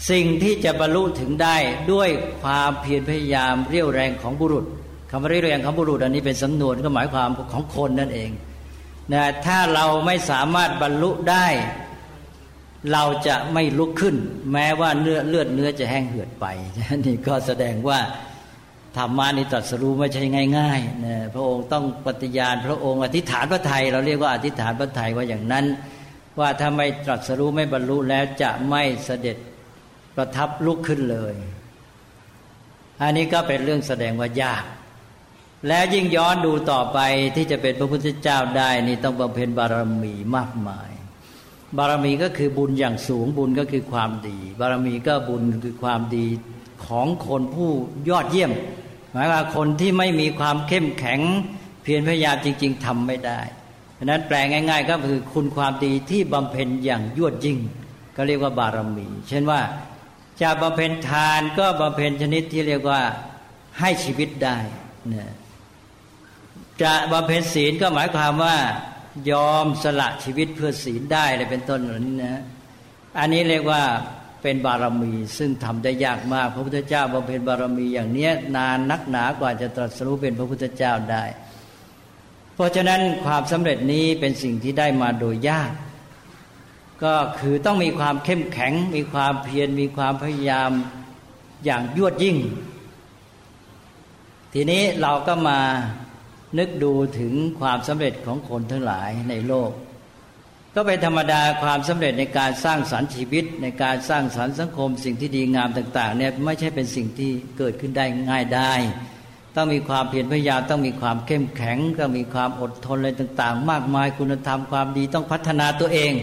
[0.10, 1.58] สิ่งที่จะบรรลุถึงได้
[1.92, 2.10] ด้วย
[2.42, 4.66] ความเพียรพยายามเรี่ยวแรงของบุรุษ
[5.15, 8.32] คำว่าเรียงของบุรุษอันนี้เป็นสำนวนก็หมายความของคนนั่นเอง
[9.13, 11.47] นะถ้าเราไม่สามารถบรรลุได้
[12.93, 14.15] เราจะไม่ลุกขึ้น
[14.54, 16.45] แม้ว่าเนื้อเลือดเนื้อจะแห้งเหือดไป
[17.06, 17.99] นี่ก็แสดงว่า
[18.97, 20.23] ธรรมานิตรัสรู้ไม่ใช่
[20.58, 25.65] ง่ายๆนะพระองค์ต้องปฏิญาณ พระองค์อธิษฐานพระไทย เราเรียกว่าอธิษฐานพระไทยว่าอย่างนั้น
[26.39, 29.38] ว่าถ้าไม่ตรัสรู้ไม่บรรลุแล้วจะไม่เสด็จ
[30.15, 31.36] ประทับลุกขึ้นเลย
[33.02, 34.65] อันนี้ก็เป็นเรื่องแสดงว่ายาก
[35.67, 36.99] และยิ่งย้อนดูต่อไป
[37.36, 40.91] ที่จะเป็นพระพุทธเจ้าได้นี่ต้องบำเพ็ญบารมีมากมาย
[41.78, 46.28] บารมีก็คือบุญอย่างสูงบุญก็คือความดี บารมีก็บุญคือความดี
[46.86, 47.71] ของคนผู้
[48.10, 48.52] ยอดเยี่ยม
[49.12, 51.19] หมายว่าคนที่ไม่มีความเข้มแข็ง
[51.84, 53.39] เพียรพยายามจริง ๆทำไม่ได้
[53.95, 57.58] เพราะนั้นแปลง่าย ๆ ก็คือคุณความดีที่บำเพ็ญอย่างยวดยิ่ง
[58.15, 59.62] ก็เรียกว่าบารมี เช่นว่า
[60.41, 63.02] จะบำเพ็ญทานก็บำเพ็ญชนิดที่เรียกว่า
[63.80, 64.58] ให้ชีวิตได้
[65.10, 65.34] เนะ
[66.82, 68.56] จะบำเพ็ญศีลก็หมายความว่า
[69.32, 72.42] ยอมสละชีวิตเพื่อศีลได้เลยเป็นต้นเหล่านี้นะ
[73.20, 73.84] อันนี้เรียกว่า
[74.42, 81.24] เป็นบารมี ซึ่งทำได้ยากมาก พระพุทธเจ้าบำเพ็ญบารมีอย่างเนี้ยนานนักหนากว่าจะตรัสรู้เป็นพระพุทธเจ้าได้
[82.56, 85.72] เพราะฉะนั้นความสำเร็จนี้เป็นสิ่งที่ได้มาโดยยาก
[87.04, 90.72] ก็คือต้องมีความเข้มแข็ง มีความเพียรมีความพยายาม
[91.66, 92.38] อย่างยวดยิ่ง
[94.54, 95.60] ทีนี้เราก็มา
[96.58, 99.72] นึกดูถึงความสำเร็จของคนทั้งหลายในโลก
[100.76, 108.74] ก็เป็นธรรมดาความสำเร็จในการสร้างสรรค์ชีวิต ในการสร้างสรรค์สังคม สิ่งที่ดีงามต่าง ๆ เนี่ยไม่ใช่เป็นสิ่งที่เกิดขึ้นได้ง่ายได้
[109.56, 116.13] ต้องมีความเพียรพยายามต้องมีความเข้มแข็งต้องมีความอดทนอะไรต่าง ๆ มากมายคุณธรรมความดีต้องพัฒนาตัวเอง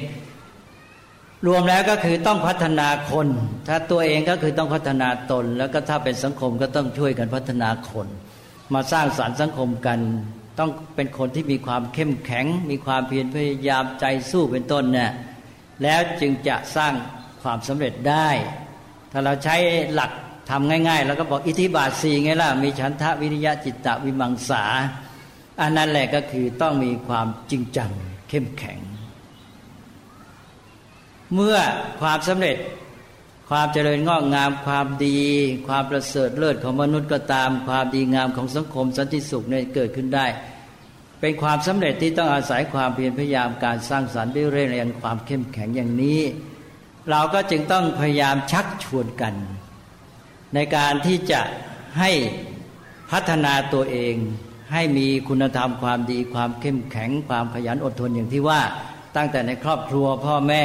[1.47, 3.27] รวมแล้วก็คือต้องพัฒนาคน
[3.69, 8.09] ถ้าตัวเองก็คือต้องพัฒนาตน แล้วก็ถ้าเป็นสังคมก็ต้องช่วยกันพัฒนาคน
[8.75, 9.99] มาสร้างสารรค์สังคมกัน
[10.59, 15.11] ต้องเป็นคนที่มีความเข้มแข็ง มีความเพียรพยายามใจสู้เป็นต้นเนี่ย
[15.83, 16.93] แล้วจึงจะสร้าง
[17.43, 18.29] ความสำเร็จได้
[19.13, 19.57] ถ้าเราใช้
[19.95, 20.13] หลัก
[20.51, 24.65] ทำง่ายๆ แล้วก็บอกอิทธิบาทสี่ไงล่ะ มีฉันทะวิริยะจิตตะวิมังสา
[25.61, 27.91] อันนั้นแหละก็คือต้องมีความจริงจัง
[28.29, 28.79] เข้มแข็ง
[31.35, 31.59] เมื่อ
[32.01, 32.57] ความสำเร็จ
[33.51, 35.19] ความเจริญงอกงามความดี
[35.69, 40.27] ความประเสริฐเลิศของมนุษย์ก็ตาม ความดีงามของสังคมสันติสุขเนี่ยเกิดขึ้นได้
[41.21, 46.21] เป็นความสำเร็จที่ต้องอาศัยความเพียรพยายามการสร้างสรรค์ด้วยเรียนความเข้มแข็งอย่างนี้
[47.11, 49.35] เราก็จึงต้องพยายามชักชวนกัน
[50.55, 51.41] ในการที่จะ
[51.99, 52.11] ให้
[53.11, 54.15] พัฒนาตัวเอง
[54.73, 58.61] ให้มีคุณธรรมความดี ความเข้มแข็ง ความขยันอดทนอย่างที่ว่า
[59.17, 60.65] ตั้งแต่ในครอบครัวพ่อแม่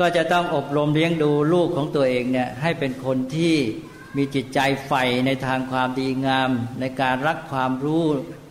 [0.00, 3.56] ก็จะต้องอบรมเลี้ยงดูลูกของตัวเองเนี่ยให้เป็นคนที่
[4.16, 8.04] มีจิตใจใฝ่ในทางความดีงาม ในการรักความรู้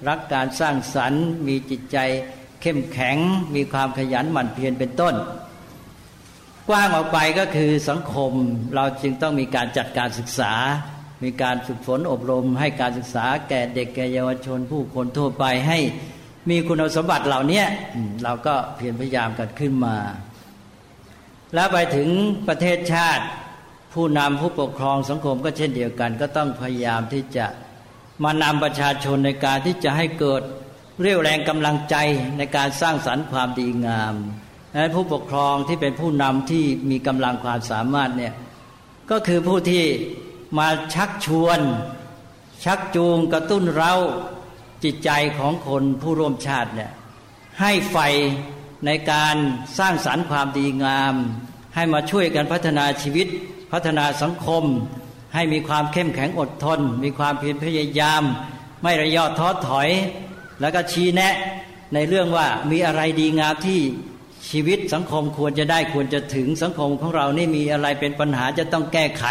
[0.10, 1.98] รักการสร้างสรรค์ มีจิตใจ
[2.62, 3.18] เข้มแข็ง
[3.56, 5.16] มีความขยันหมั่นเพียรเป็นต้น
[6.70, 8.32] กว้างออกไปก็คือสังคม
[8.76, 10.54] เราจึงต้องมีการจัดการศึกษา
[11.24, 15.80] มีการฝึกฝนอบรม ให้การศึกษาแก่เด็กแก่เยาวชน ผู้คนทั่วไปให้
[16.50, 17.64] มีคุณสมบัติเหล่านี้
[18.24, 19.96] เราก็เพียรพยายามกันขึ้นมา
[21.54, 22.10] แล้วไปถึง
[22.48, 23.26] ประเทศชาติ
[23.94, 27.46] ผู้นำผู้ปกครองสังคมก็เช่นเดียวกัน ก็ต้องพยายามที่จะ
[28.24, 30.42] มานำประชาชนในการที่จะให้เกิด
[31.02, 31.96] เรี่ยวแรงกำลังใจ
[32.38, 34.16] ในการสร้างสรรค์ความดีงาม
[34.72, 38.34] ดังนั้นผู้ปกครองที่เป็นผู้นำที่มีกำลังความสามารถเนี่ย
[39.12, 39.84] ก็คือผู้ที่
[40.58, 41.60] มาชักชวน
[42.66, 43.94] ชักจูงกระตุ้นเรา
[44.84, 46.92] จิตใจของคนผู้ร่วมชาติเนี่ย
[47.60, 47.98] ให้ไฟ
[48.86, 49.36] ในการ
[49.80, 51.16] สร้างสรรค์ความดีงาม
[51.76, 53.28] ให้มาช่วยกันพัฒนาชีวิต
[53.72, 54.64] พัฒนาสังคม
[55.34, 58.24] ให้มีความเข้มแข็งอดทน มีความเพียรพยายาม
[58.84, 59.90] ไม่ระยอท้อถอย
[60.62, 61.34] แล้วก็ชี้แนะ
[61.94, 63.80] ในเรื่องว่ามีอะไรดีงามที่
[64.50, 69.26] ชีวิตสังคมควรจะได้ควรจะถึงสังคมของเรานี่มีอะไรเป็นปัญหาจะต้องแก้ไข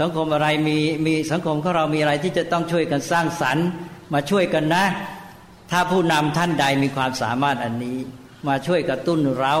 [0.00, 3.66] สังคมอะไรมีมีสังคมของเรามีอะไรที่จะต้องช่วยกันสร้างสรรค์
[4.12, 4.84] มาช่วยกันนะ
[5.70, 7.98] ถ้าผู้นำท่านใดมีความสามารถอันนี้
[8.48, 9.56] มาช่วยกระตุ้นเรา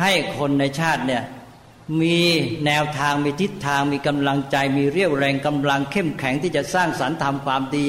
[0.00, 1.22] ให้คนในชาติเนี่ย
[2.02, 2.18] มี
[2.66, 7.86] แนวทางมีทิศทางมีกำลังใจ มีเรี่ยวแรงกำลังเข้มแข็งที่จะสร้างสรรค์ทำความดี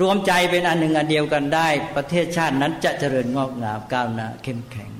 [0.00, 4.90] รวมใจเป็นอันหนึ่งอันเดียวกันได้ ประเทศชาตินั้นจะเจริญงอกงามก้าวหน้าเข้มแข็ง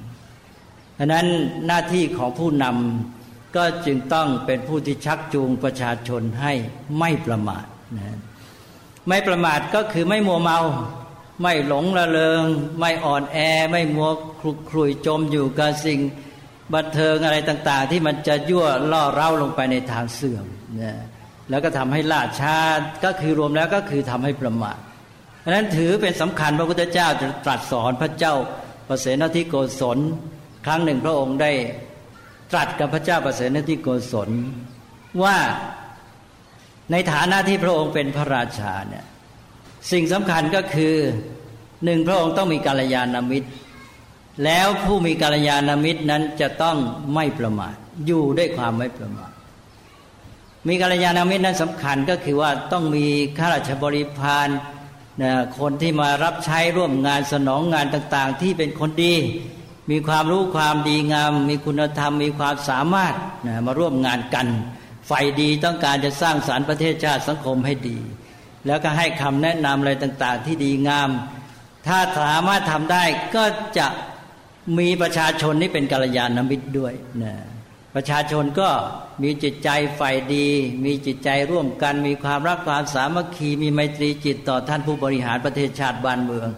[0.98, 1.26] ดังนั้น
[1.66, 6.52] หน้าที่ของผู้นำก็จึงต้องเป็นผู้ที่ชักจูงประชาชนให้
[6.98, 7.66] ไม่ประมาท
[7.98, 8.18] นะ
[9.08, 10.60] ไม่ประมาทก็คือไม่มัวเมา
[11.42, 12.44] ไม่หลงละเลง
[12.80, 13.38] ไม่อ่อนแอ
[13.70, 16.00] ไม่มัวคลุกคลุยจมอยู่กับสิ่ง
[16.74, 20.46] บันเทิงอะไรต่าง ๆ ที่มันจะยั่วล่อเร้าลงไปในทางเสื่อม
[20.82, 20.94] นะ
[21.50, 22.56] แล้วก็ทำให้ล่าช้า
[23.04, 24.78] ก็คือรวมแล้วก็คือทำให้ประมาท
[25.40, 28.34] เพราะนั้นถือเป็นสำคัญพระพุทธเจ้าจะตรัสสอนพระเจ้า
[28.88, 29.98] ประเสนทิโกศล
[30.66, 31.52] ครั้งหนึ่งพระองค์ได้
[32.52, 34.30] ตรัสกับพระเจ้าประเสนทิโกศล
[35.22, 35.36] ว่า
[36.92, 39.04] ในฐานะที่พระองค์เป็นพระราชาเนี่ย
[39.92, 40.94] สิ่งสำคัญก็คือ
[41.84, 43.48] หนึ่งพระองค์ต้องมีกาลยานามิตร
[44.44, 46.76] แล้วผู้มีกาลยานามิตรนั้นจะต้อง
[47.14, 47.74] ไม่ประมาท
[48.06, 49.30] อยู่ด้วยความไม่ประมาท
[50.68, 53.06] มีกาลยานามิตรนั้นสำคัญก็คือว่าต้องมี
[53.38, 54.48] ข้าราชบริพาร
[55.22, 59.14] นะคนที่มารับใช้ร่วมงานสนองงานต่างๆ ที่เป็นคนดี
[59.90, 63.14] มีความรู้ความดีงาม มีคุณธรรม มีความสามารถ
[63.46, 64.46] นะมาร่วมงานกัน
[65.08, 67.98] ฝ่ายดีต้องการจะสร้างสารรค์ประเทศชาติสังคมให้ดี
[68.66, 71.10] แล้วก็ให้คำแนะนำอะไรต่างๆ ที่ดีงาม
[71.86, 73.04] ถ้าสามารถทำได้
[73.36, 73.44] ก็
[73.78, 73.86] จะ
[74.78, 77.34] มีประชาชนนี่เป็นกัลยาณมิตรด้วยนะ
[77.94, 78.68] ประชาชนก็
[79.22, 80.46] มีจิตใจใฝ่ดี
[80.84, 86.48] มีจิตใจร่วมกัน มีความรักความสามัคคี มีไมตรีจิตต่อท่านผู้บริหารประเทศชาติบ้านเมือง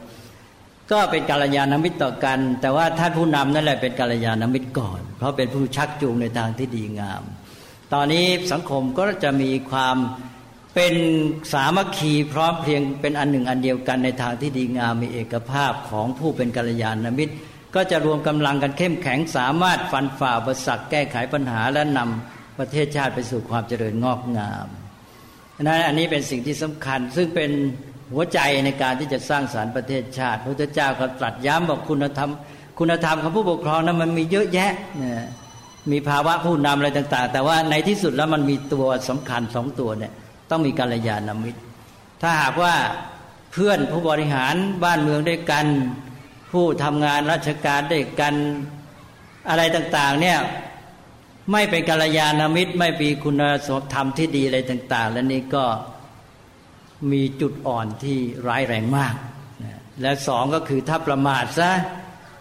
[0.90, 7.22] ก็เป็นกัลยาณมิตรต่อกัน แต่ว่าท่านผู้นำนั่นแหละเป็นกัลยาณมิตรก่อน เพราะเป็นผู้ชักจูงในทางที่ดีงาม
[7.92, 9.96] ตอนนี้สังคมก็จะมีความ
[10.80, 10.98] เป็น
[11.52, 17.34] สามัคคีพร้อมเพรียงเป็นอันหนึ่งอันเดียวกันในทางที่ดีงามมีเอกภาพของผู้เป็นกัลยาณมิตร
[17.74, 24.66] ก็จะรวมกำลังกันเข้มแข็งสามารถฟันฝ่าอุปสรรคแก้ไขปัญหาและนำประเทศชาติไปสู่ความเจริญงอกงาม
[25.62, 27.50] นั้นอันนี้เป็นสิ่งที่สำคัญ ซึ่งเป็น
[28.12, 32.30] หัวใจในการที่จะสร้างสารรค์ประเทศชาติพระเจ้าก็ตรัสย้ำบอกคุณธรรม
[32.78, 35.26] คุณธรรมของผู้ปกครองนั้นมันมีเยอะแยะนะ
[35.92, 40.12] มีภาวะผู้นำอะไรต่าง ๆ แต่ว่าในที่สุดแล้วมันมีตัวสำคัญสองตัวเนี่ย
[40.50, 41.60] ต้องมีการยานมิตร
[42.22, 42.74] ถ้าหากว่า
[43.52, 45.66] เพื่อนผู้บริหารบ้านเมืองด้วยกัน
[46.52, 48.34] ผู้ทำงานราชการด้วยกัน
[49.48, 50.38] อะไรต่าง ๆ เนี่ย
[51.52, 53.42] ไม่เป็นกัลยาณมิตร ไม่มีคุณ
[53.92, 55.64] ธรรมที่ดีอะไรต่าง ๆ แล้วนี่ก็
[57.12, 59.14] มีจุดอ่อนที่ร้ายแรงมาก
[60.02, 61.70] และสองก็คือถ้าประมาทซะ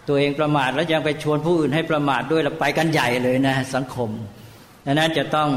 [0.07, 4.09] ตัวเองประมาทแล้วยังไปชวนผู้อื่นให้ประมาทด้วยแล้วไปกันใหญ่เลยนะสังคม
[4.85, 5.49] ดังนั้นจะต้อง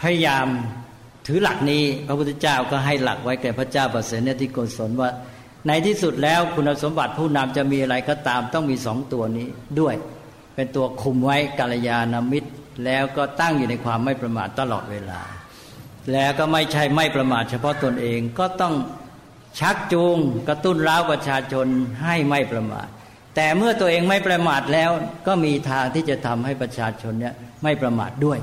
[0.00, 0.46] พยายาม
[1.26, 5.10] ถือหลักนี้พระพุทธเจ้าก็ให้หลักไว้แก่พระเจ้าประเสริฐที่โกศลว่า
[5.66, 9.46] ในที่สุดแล้วคุณสมบัติผู้นำจะมีอะไรก็ตามต้องมีสองตัวนี้
[9.80, 9.94] ด้วย
[10.54, 12.50] เป็นตัวคุมไว้กัลยาณมิตร
[12.84, 15.20] แล้วก็ตั้งอยู่ในความไม่ประมาทตลอดเวลา
[16.12, 18.74] แล้วก็ไม่ใช่ไม่ประมาทเฉพาะตนเองก็ต้อง
[19.60, 20.16] ชักจูง
[20.48, 21.66] กระตุ้นร้าวประชาชน
[22.02, 22.88] ให้ไม่ประมาท
[23.36, 24.90] แต่เมื่อตัวเองไม่ประมาทแล้ว
[25.26, 28.38] ก็มีทางที่จะทำให้ประชาชนเนี่ยไม่ประมาทด้วย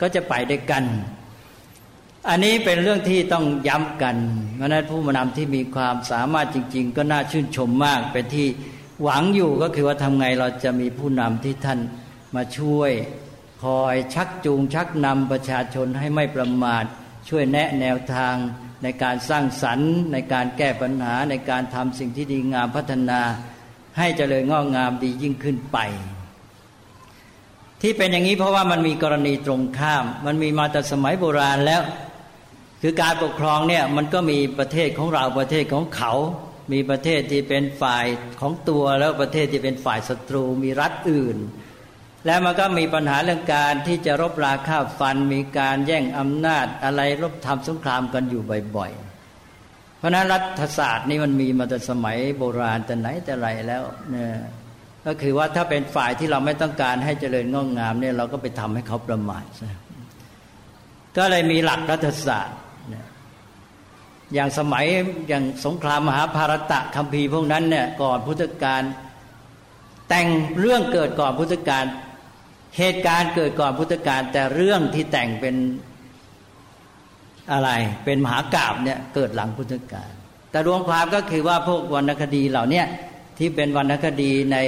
[0.00, 0.82] ก็จะไปด้วยกัน
[2.30, 4.16] อันนี้เป็นเรื่องที่ต้องย้ำกัน
[4.56, 8.48] เพราะนั้นผู้นำที่มีความสามารถจริง ๆ ก็น่าชื่นชมมากเป็นที่
[9.02, 11.78] หวังอยู่ก็คือว่าทำไงเราจะมีผู้นำที่ท่าน
[12.34, 12.90] มาช่วย
[13.62, 16.84] คอยชักจูงชักนำประชาชนให้ไม่ประมาท
[17.28, 18.34] ช่วยแนะแนวทาง
[18.82, 23.20] ในการสร้างสรรค์ ในการแก้ปัญหาในการทำสิ่งที่ดีงามพัฒนา
[23.98, 25.78] ให้เจริญงอกงามดียิ่งขึ้นไป
[27.82, 31.80] ที่เป็นอย่างนี้เพราะว่ามันมีกรณีตรงข้าม มันมีมาแต่สมัยโบราณแล้ว
[32.82, 36.12] คือการปกครองเนี่ยมันก็มีประเทศของเราประเทศของเขา
[36.72, 38.06] มีประเทศที่เป็นฝ่าย
[38.40, 41.36] ของตัวแล้วประเทศที่เป็นฝ่ายศัตรูมีรัฐอื่น
[42.26, 48.42] แล้วมันก็มีปัญหาเรื่องการที่จะรบราฆ่าฟัน มีการแย่งอำนาจอะไรรบทำสงครามกันอยู่
[48.76, 54.32] บ่อยๆ เพราะนั้นรัฐศาสตร์นี่มันมีมาแต่สมัยโบราณแต่ไหนแต่ไรแล้วเนี่ย
[55.06, 59.44] ก็คือว่าถ้าเป็นฝ่ายที่เราไม่ต้องการให้เจริญงอกงามเนี่ยเราก็ไปทำให้เขาประมาท
[61.16, 62.58] ก็เลยมีหลักรัฐศาสตร์
[64.34, 64.86] อย่างสมัย
[65.28, 68.82] อย่างสงครามมหาภารตะคัมภีร์พวกนั้นเนี่ยก่อนพุทธกาล
[70.08, 70.28] แต่ง
[70.60, 71.84] เรื่องเกิดก่อนพุทธกาล
[72.78, 75.54] เหตุการณ์เกิดก่อนพุทธกาลแต่เรื่องที่แต่งเป็น
[77.52, 77.70] อะไร
[78.04, 80.10] เป็นมหากราบเนี่ยเกิดหลังพุทธกาล
[80.50, 82.82] แต่รวมความก็คือว่าพวกวรรณคดีเหล่านี้
[83.38, 84.58] ที่เป็นวรรณคดีใน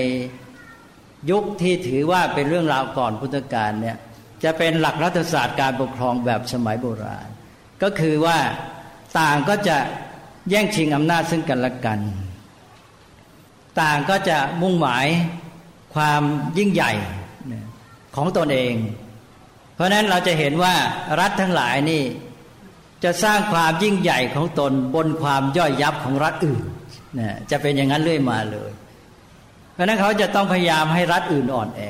[1.31, 3.97] ยุคที่ถือว่าเป็นเรื่องราวก่อนพุทธกาลเนี่ย
[4.45, 7.29] จะเป็นหลักรัฐศาสตร์การปกครองแบบสมัยโบราณ
[7.83, 8.39] ก็คือว่า
[9.19, 9.77] ต่างก็จะ
[10.51, 12.01] แย่งชิงอำนาจซึ่งกันและกัน
[13.81, 15.07] ต่างก็จะมุ่งหมาย
[15.95, 16.23] ความ
[16.59, 16.93] ยิ่งใหญ่
[18.17, 18.75] ของตนเอง
[19.75, 20.75] เพราะนั้นเราจะเห็นว่า
[21.21, 22.03] รัฐทั้งหลายนี่
[23.05, 26.63] จะสร้างความยิ่งใหญ่ของตนบนความย่อยยับของรัฐอื่น
[27.19, 27.21] น
[27.51, 28.71] จะเป็นอย่างนั้นเรื่อยมาเลย
[29.73, 31.83] เพราะนั้นเขาจะต้องพยายามให้รัฐอื่นอ่อนแอ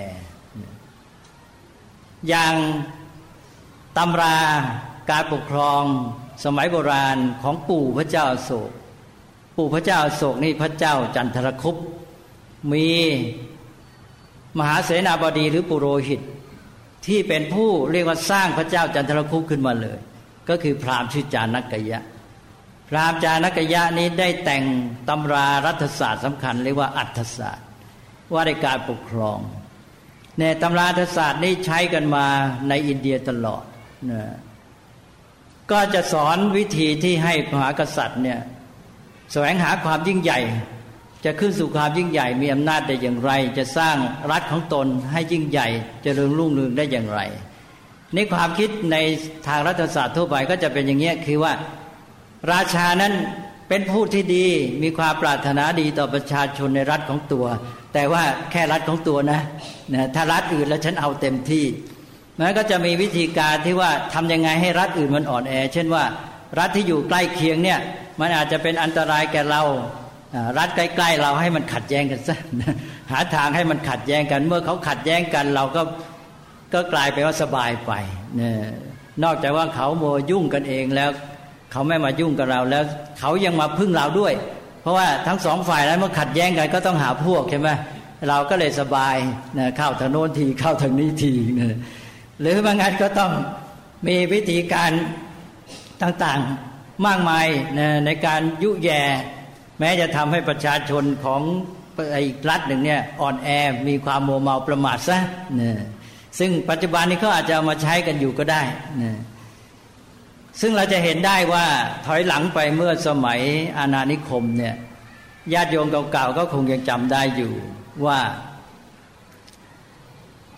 [2.28, 2.54] อย่าง
[3.96, 4.38] ตำรา
[5.10, 5.82] การปกครอง
[6.44, 8.70] สมัยโบราณของปู่พระเจ้าโศก
[9.56, 11.76] ปู่พระเจ้าโศกนี่พระเจ้าจันทรคุป
[12.72, 12.88] มี
[14.58, 16.20] มหาเสนาบดีหรือปุโรหิต
[17.06, 19.98] ที่เป็นผู้เรียกว่าสร้างพระเจ้าจันทรคุปขึ้นมาเลย
[20.48, 22.00] ก็คือพราหมณ์ชื่อจานักกยะ
[22.88, 24.64] พราหมณ์จานักกยะนี้ได้แต่ง
[25.08, 27.66] ตำรารัฐศาสตร์สำคัญเรียกว่าอัฐศาสตร์
[28.32, 29.38] ว่าในการปกครอง
[30.38, 32.26] ในตำรารัฐศาสตร์นี้ใช้กันมา
[32.68, 33.64] ในอินเดียตลอด
[34.10, 34.22] นะ
[35.72, 38.40] ก็จะสอนวิธีที่ให้มหากษัตริย์เนี่ย
[39.32, 40.40] แสวงหาความยิ่งใหญ่
[41.24, 43.96] จะขึ้นสู่ความยิ่งใหญ่ มีอำนาจได้อย่างไร จะสร้าง
[44.32, 45.68] รัฐของตนให้ยิ่งใหญ่
[46.04, 47.20] จะเริญรุ่งเรืองได้อย่างไร
[48.14, 48.96] นี่ความคิดใน
[49.48, 51.52] ทางรัฐศาสตร์ทั่วไปก็จะเป็นอย่างนี้คือว่า
[52.52, 53.12] ราชานั้น
[53.68, 54.46] เป็นผู้ที่ดี
[54.82, 57.46] มีความปรารถนาดีต่อประชาชนในรัฐของตัว
[57.94, 59.40] แต่ว่าแค่รัฐของตัวนะ
[59.94, 61.64] นะถ้ารัฐอื่นแล้วฉันเอาเต็มที่
[62.40, 66.04] มันก็จะมีวิธีการที่ว่าทํำยังไงให้รัฐอื่นมันอ่อนแอ เช่นว่า
[66.58, 67.80] รัฐที่อยู่ใกล้เคียงเนี่ย
[68.20, 69.62] มันอาจจะเป็นอันตรายแก่เรา
[70.58, 72.36] รัฐใกล้ ๆ เราให้มันขัดแย้งกันซะ
[73.10, 75.82] หาทางให้มันขัดแย้งกัน เมื่อเขาขัดแย้งกันเราก็
[76.74, 77.92] ก็กลายไปว่าสบายไป
[78.36, 78.54] เนี่ย
[79.24, 81.10] นอกจากว่าเขาโมยุ่งกันเองแล้ว
[81.72, 82.84] เขาไม่มายุ่งกับเราแล้ว
[83.18, 84.32] เขายังมาพึ่งเราด้วย
[84.82, 87.68] เพราะว่าทั้งสองฝ่ายนั้นเมื่อขัดแย้งกันก็ต้องหาพวกใช่ไหม
[88.28, 89.16] เราก็เลยสบาย
[89.58, 91.76] นะเข้าทางโน้นทีเข้าทางนี้ทีนะ
[92.40, 93.32] หรือบางงานก็ต้อง
[94.06, 94.92] มีวิธีการ
[96.02, 97.46] ต่างๆมากมาย
[98.06, 99.02] ในการยุแย่
[99.78, 101.42] แม้จะทำให้ประชาชนของ
[102.26, 103.48] อีกรัฐหนึ่งเนี่ยอ่อนแอ
[103.88, 105.18] มีความโมเมาประมาทซะ
[105.60, 105.70] นะ
[106.38, 108.62] ซึ่งปัจจุบันนี้เขาอาจจะมาใช้กันอยู่ก็ได้
[109.02, 109.12] นะ
[110.60, 111.66] ซึ่งเราจะเห็นได้ว่า
[112.06, 113.40] ถอยหลังไปเมื่อสมัย
[113.78, 114.74] อาณานิคมเนี่ย
[115.52, 117.52] ญาติโยมเก่าๆก็คงยังจำได้อยู่
[118.06, 118.18] ว่า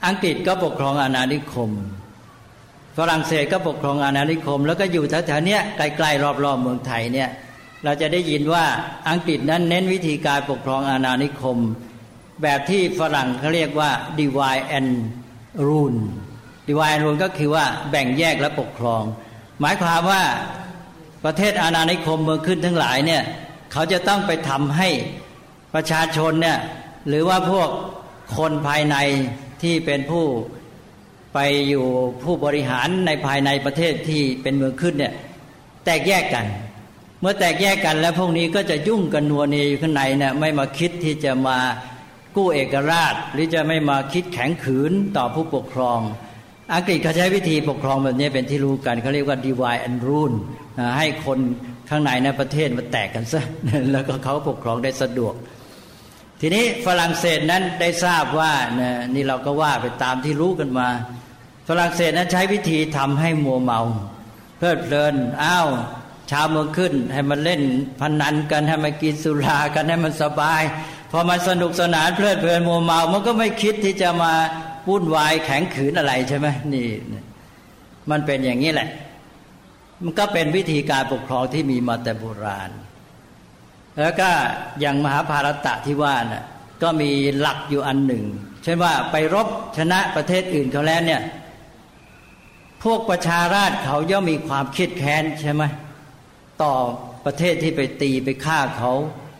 [0.06, 1.70] อังกฤษก็ปกครองอาณานิคม
[2.98, 7.30] ฝรั่งเศสก็ปกครองอาณานิคม แล้วก็อยู่แถวๆนี้ใกลๆรอบๆเมืองไทยเนี่ย
[7.84, 8.64] เราจะได้ยินว่า
[9.10, 11.58] อังกฤษนั้นเน้นวิธีการปกครองอาณานิคม
[12.42, 14.90] แบบที่ฝรั่งเขาเรียกว่า divide and
[15.68, 15.98] rule
[16.68, 19.02] divide and rule ก็คือว่าแบ่งแยกและปกครอง
[19.60, 20.22] หมายความว่า
[21.24, 23.22] ประเทศอาณานิคมเมืองขึ้นทั้งหลายเนี่ย
[23.72, 24.88] เขาจะต้องไปทำให้
[25.74, 26.58] ประชาชนเนี่ย
[27.08, 27.68] หรือว่าพวก
[28.36, 28.96] คนภายใน
[29.62, 30.24] ที่เป็นผู้
[31.34, 31.38] ไป
[31.68, 31.86] อยู่
[32.22, 35.12] ผู้บริหารในภายในประเทศที่เป็นเมืองขึ้นเนี่ย
[35.84, 36.46] แตกแยกกัน
[37.20, 41.58] เมื่อแตกแยกกันแล้วพวกนี้ก็จะยุ่งกันนัวเนียอยู่ข้างในเนี่ยไม่มาคิดที่จะมา
[42.36, 46.00] กู้เอกราช หรือจะไม่มาคิดแข็งขืนต่อผู้ปกครอง
[46.74, 50.36] อังกฤษเขาใช้วิธีปกครองแบบนี้เป็นที่รู้กันเขาเรียกว่า divide and rule
[50.98, 51.38] ให้คน
[51.90, 53.42] ข้างในในประเทศมันแตกกันซะ
[53.92, 55.34] แล้วก็เขาปกครองได้สะดวก
[56.44, 58.52] ทีนี้ฝรั่งเศสนั้นได้ทราบว่า
[59.14, 60.88] นี่เราก็ว่าไปตามที่รู้กันมา
[61.68, 63.80] ฝรั่งเศสนั้นใช้วิธีทำให้มัวเมา
[64.58, 65.68] เพลิดเพลินอ้าว
[66.30, 67.62] ชาวเมืองขึ้น ให้มันเล่น
[68.00, 70.62] พนันกันให้มันกินสุรากันให้มันสบาย
[71.10, 74.32] พอมันสนุกสนานเพลิดเพลินมัวเมา มันก็ไม่คิดที่จะมา
[74.88, 76.88] วุ่นวายแข็งขืนอะไรใช่ไหมนี่
[78.10, 78.88] มันเป็นอย่างนี้แหละ
[80.02, 82.70] มันก็เป็นวิธีการปกครองที่มีมาแต่โบราณ
[84.00, 84.30] แล้วก็
[84.80, 86.44] อย่างมหาภารตะที่ว่าน่ะ
[86.82, 88.24] ก็มีหลักอยู่อันหนึ่ง
[88.62, 91.22] เช่นว่าไปรบชนะประเทศอื่นเขาแล้วเนี่ย
[92.82, 95.62] พวกประชาราชเขาย่อมมีความคิดแค้นใช่ไหม
[96.62, 96.74] ต่อ
[97.24, 98.92] ประเทศที่ไปตีไปฆ่าเขา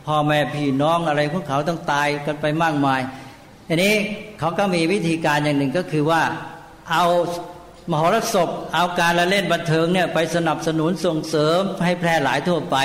[0.06, 3.00] พ่อแม่พี่น้องอะไรพวกเขาต้องตายกันไปมากมาย
[3.68, 3.94] อันนี้
[4.38, 6.22] เขาก็มีวิธีการอย่างหนึ่งก็คือว่า
[6.90, 7.04] เอา
[7.90, 12.76] มหรสพเอาการละเล่นบันเทิงเนี่ยไปสนับสนุนส่งเสริมให้แพร่หลายทั่วไป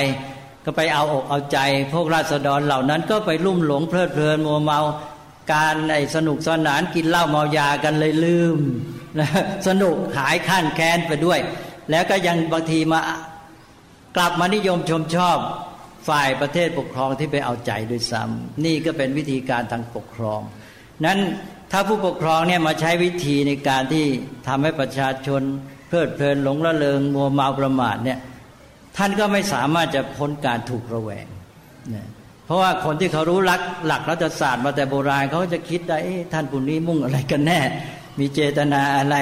[0.70, 1.60] ก็ไปเอาอกเอาใจ
[1.94, 4.80] พวกราษฎรเหล่านั้น ก็ไปลุ่มหลงเพลิดเพลินมัวเมา
[5.54, 8.58] การไอ้สนุกสนานกินเหล้าเมายากันเลยลืม
[9.20, 9.28] นะ
[9.68, 11.40] สนุกหายขั้นแค้นไปด้วย
[11.92, 13.00] แล้วก็ยังบางทีมา
[14.16, 15.38] กลับมานิยมชมชอบ
[16.08, 20.42] ฝ่ายประเทศปกครองที่ไปเอาใจด้วยซ้ำนี่ก็เป็นวิธีการทางปกครอง
[21.06, 21.20] นั้น
[21.72, 24.06] ถ้าผู้ปกครองเนี่ยมาใช้วิธีในการที่
[24.48, 25.42] ทำให้ประชาชน
[25.88, 28.20] เพลิดเพลินหลงละเลงมัวเมาประมาทเนี่ย
[28.98, 31.28] ท่านก็ไม่สามารถจะพ้นการถูกระแวง
[31.94, 32.08] นะ
[32.46, 35.98] เพราะว่าคนที่เขารู้ลักหลักรัฐศาสตร์มาแต่โบราณเขาจะคิดได้
[36.34, 37.60] ท่านผู้นี้มุ่งอะไรกันแน่
[38.20, 39.18] มีเจตนาอะไร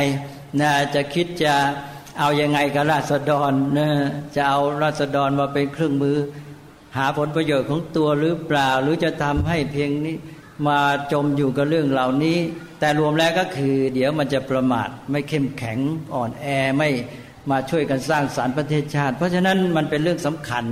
[0.61, 1.53] นะจะคิดจะ
[2.19, 3.89] เอาอยัางไงกับราษฎรนะ
[4.36, 6.17] จะเอาราษฎรมาเป็นเครื่องมือ
[6.97, 10.15] หาผลประโยชน์ของตัวหรือเปล่า หรือจะทำให้เพียงนี้
[10.67, 10.80] มา
[11.11, 12.38] จมอยู่กับเรื่องเหล่านี้
[12.80, 15.80] แต่รวมแล้วก็คือ เดี๋ยวมันจะประมาทไม่เข้มแข็ง
[16.13, 16.45] อ่อนแอ
[16.78, 16.89] ไม่
[17.51, 20.65] มาช่วยกันสร้างสารรค์ประเทศชาติ เพราะฉะนั้นมันเป็นเรื่องสำคัญ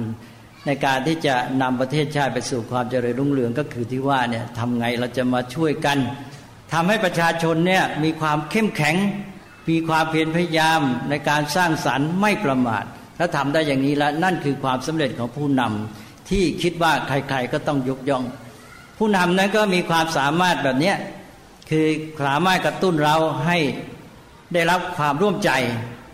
[0.65, 5.97] ในการที่จะนำประเทศชาติไปสู่ความเจริญรุ่งเรืองก็คือที่ว่าเนี่ยทำไงเราจะมาช่วยกัน
[6.73, 8.95] ทำให้ประชาชนเนี่ยมีความเข้มแข็ง
[9.69, 12.83] มีความเพียรพยายามในการสร้างสรรค์ไม่ประมาท
[13.17, 18.23] ถ้าทำได้อย่างนี้แล้วนั่นคือความสำเร็จของผู้นำที่คิดว่าใครๆก็ต้องยกย่อง
[18.97, 20.93] ผู้นำนั้นก็มีความสามารถแบบนี้
[21.69, 21.87] คือ
[22.25, 23.57] สามารถกระตุ้นเราให้
[24.53, 25.51] ได้รับความร่วมใจ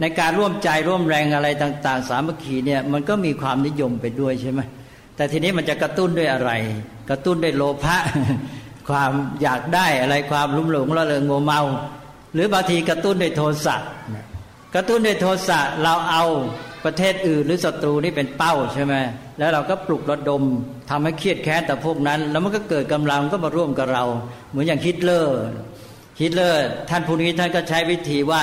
[0.01, 4.61] ในการร่วมใจร่วมแรงอะไรต่าง ๆ สามัคคีเนี่ยมันก็มีความนิยมไปด้วยใช่ไหม
[5.15, 6.51] แต่ทีนี้มันจะกระตุ้นด้วยอะไร
[7.09, 7.97] กระตุ้นด้วยโลภะ
[8.89, 11.61] ความอยากได้อะไรความลุ่มหลงระเริงมัวเมา
[12.33, 13.75] หรือบางทีกระตุ้นด้วยโทสะ
[14.75, 16.23] กระตุ้นด้วยโทสะเราเอา
[16.85, 18.93] ประเทศอื่นหรือศัตรูนี่เป็นเป้าใช่ไหม
[19.39, 20.43] แล้วเราก็ปลุกระดม
[20.89, 24.03] ทำให้เคียดแค้นแต่พวกนั้น แล้วมันก็เกิดกำลังก็มาร่วมกับเรา
[24.49, 25.37] เหมือนอย่างฮิตเลอร์
[26.21, 28.41] ฮิตเลอร์ ท่านผู้นี้ท่านก็ใช้วิธีว่า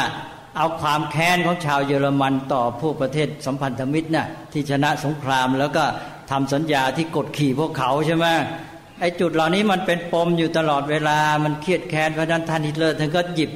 [0.57, 5.85] เอาความแค้นของชาวเยอรมันต่อพวกประเทศสัมพันธมิตรนะ่ะที่ชนะสงครามแล้วก็
[6.31, 8.27] ทำสัญญาที่กดขี่พวกเขาใช่ไหม
[9.01, 13.51] ไอ้จุดเหล่านี้มันเป็นปมอยู่ตลอดเวลามันเครียดแค้นเพราะนั้นท่านฮิตเลอร์ท่านก็หยิบ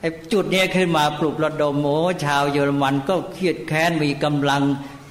[0.00, 4.62] ไอ้จุดนี้ขึ้นมาปลุกระดมโอ้ชาวเยอรมันก็เครียดแค้นมีกำลัง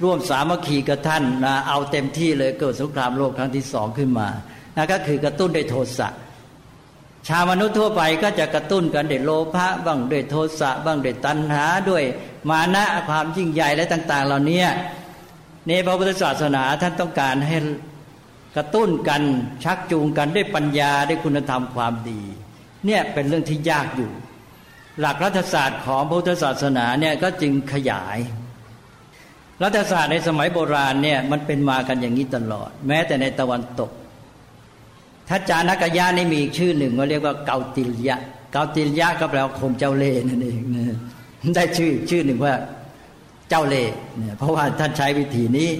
[0.02, 4.28] ร่วมสามัคคีกับท่านนะเอาเต็มที่เลยเกิดสงครามโลกครั้งที่สองขึ้นมา
[4.76, 6.08] นะก็คือกระตุ้นด้วยโทสะ
[7.28, 12.04] ชาวมนุษย์ทั่วไปก็จะกระตุ้นกันด้วยโลภะบ้างด้วยโทสะบ้างด้วยตัณหาด้วย
[12.50, 14.62] มานะความยิ่งใหญ่และต่าง ๆ เหล่านี้
[15.66, 17.56] ในพระพุทธศาสนาท่านต้องการให้
[18.56, 19.22] กระตุ้นกัน
[19.64, 22.22] ชักจูงกันด้วยปัญญาด้วยคุณธรรมความดี
[22.86, 24.10] เนี่ยเป็นเรื่องที่ยากอยู่
[25.00, 28.18] หลักรัฐศาสตร์ของพุทธศาสนาเนี่ยก็จึงขยาย
[29.62, 33.90] รัฐศาสตร์ในสมัยโบราณเนี่ยมันเป็นมากันอย่างนี้ตลอด แม้แต่ในตะวันตก
[35.30, 38.18] ถ้าจานักยะนี่มีอีกชื่อหนึ่งว่าเรียกว่าเกาติลยะ
[38.52, 40.84] เกาติลยะก็แปลว่าคนเจ้าเล่นั่นเองนะ
[41.54, 42.54] ได้ชื่อชื่อหนึ่งว่า
[43.48, 43.84] เจ้าเล่
[44.16, 45.70] เนี่ยเพราะว่าท่านใช้วิธีนี้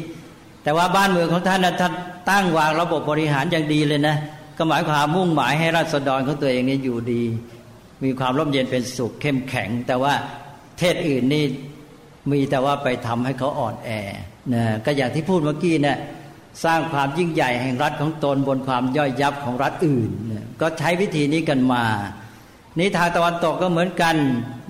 [0.62, 1.92] แต่ว่าบ้านเมืองของท่านนะท่าน
[2.30, 4.16] ตั้งวางระบบบริหารอย่างดีเลยนะ
[4.58, 7.22] ก็หมายความมุ่งหมายให้ราษฎรของตัวเองนี่อยู่ดี
[8.04, 10.12] มีความร่มเย็นเป็นสุขเข้มแข็ง แต่ว่า
[10.78, 11.44] เทศอื่นนี่
[12.30, 13.90] มีแต่ว่าไปทำให้เขาอ่อนแอ
[14.54, 15.98] นะก็อย่างที่พูดเมื่อกี้เนะี่ย
[16.64, 20.10] สร้างความยิ่งใหญ่แห่งรัฐของตนบนความย่อยยับของรัฐอื่น
[20.60, 21.84] ก็ใช้วิธีนี้กันมา
[22.78, 24.16] นี้ทางตะวันตกก็เหมือนกัน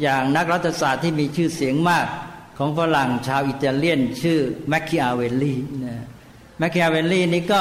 [0.03, 2.07] อย่างนักรัฐศาสตร์ที่มีชื่อเสียงมาก
[2.59, 5.97] ของฝรั่งชาวอิตาเลียนชื่อแมคคิอาเวลลี่นะ
[6.59, 7.61] แมคคิอาเวลลี่นี้ก็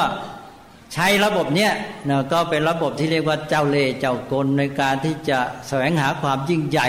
[0.94, 1.72] ใช้ระบบเนี้ย
[2.08, 6.88] นะก็เป็นระบบที่เรียกว่าเจ้าเล่ห์เจ้ากลในการที่จะแสวงหาความยิ่งใหญ่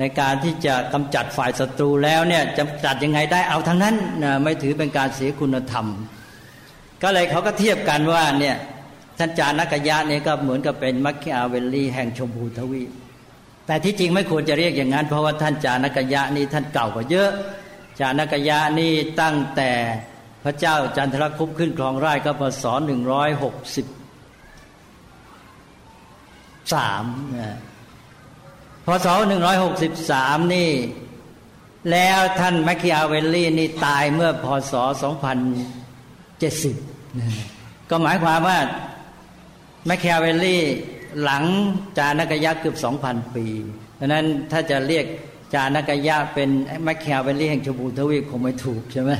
[0.00, 5.86] ในการที่จะกำจัดฝ่ายศัตรูแล้วเนี่ยจะจัดยังไงได้เอาทั้งนั้นนะไม่ถือเป็นการเสียคุณธรรม
[7.04, 8.56] ก็เลยเขาก็เทียบกันว่าเนี่ย
[9.18, 12.82] ท่านจานักยะเนี่ยก็เหมือนกับเป็นมัคคิอาเวลลีแห่งชมพูทวี
[13.66, 17.30] แต่ที่จริงไม่ควรจะเรียกอย่างนั้น เพราะว่าท่านจานักยะนี่ท่านเก่ากว่าเยอะ
[18.00, 19.70] จานักยะนี่ตั้งแต่
[20.44, 23.86] พระเจ้าจันทรคุปขึ้นครองราชก็พศหนึ่งร้อยหกสิบ
[26.74, 27.04] สาม
[28.86, 30.70] พศหนึ่งร้อยหกสิบสามนี่
[31.90, 35.38] แล้วท่านแมคคิอาเวลลี่นี่ตายเมื่อพศสองพัน
[36.40, 36.76] เจ็ดสิบ
[37.90, 38.58] ก็หมายความว่า
[39.86, 40.62] แมคคเวลลี่
[41.22, 41.44] หลัง
[41.98, 43.46] จานกยะเกือบสองพันปี
[43.98, 45.06] ดังนั้นถ้าจะเรียก
[45.54, 46.48] จานกยะเป็น
[46.84, 49.10] แมคคเวลลี่แห่งชมพูทวีคงไม่ถูกใช่ไหม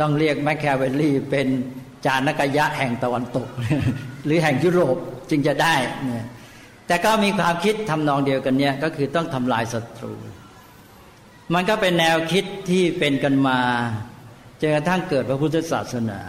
[0.00, 1.46] ต้องเรียกแมคคเวลลี่เป็น
[2.06, 3.48] จานกยะแห่งตะวันตก
[4.24, 4.96] หรือแห่งยุโรป
[5.30, 5.74] จึงจะได้
[6.04, 6.26] เนี่ย
[6.86, 10.14] แต่ก็มีความคิดทำนองเดียวกันเนี่ยก็คือต้องทำลายศัตรู
[11.54, 13.60] มันก็เป็นแนวคิดที่เป็นกันมา
[14.60, 16.20] จนกระทั่งเกิดพระพุทธศาสนา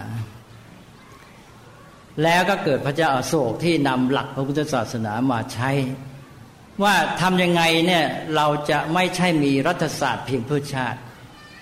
[2.24, 5.72] แล้วก็เกิดพระเจ้าอาโศกที่นำหลักพระพุทธศาสนามาใช้
[6.84, 8.06] ว่าทำยังไงเนี่ย
[8.36, 11.00] เราจะไม่ใช่มีรัฐศาสตร์เพียงเพื่อชาติ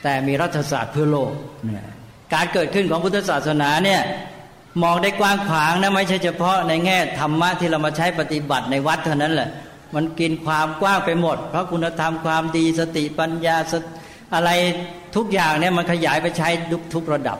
[0.03, 1.31] แต่มีรัฐศาสตร์เพื่อโลก
[1.65, 1.87] เนี่ย
[2.33, 4.01] การเกิดขึ้นของพุทธศาสนาเนี่ย
[4.83, 9.49] มองได้กว้างขวางนะไม่ใช่เฉพาะในแง่ธรรมะที่เรามาใช้ปฏิบัติในวัดเท่านั้นแหละ
[9.95, 13.57] มันกินความกว้างไปหมด เพราะคุณธรรมความดีสติปัญญา
[14.35, 14.49] อะไร
[15.15, 17.37] ทุกอย่างเนี่ยมันขยายไปใช้ทุกทุกระดับ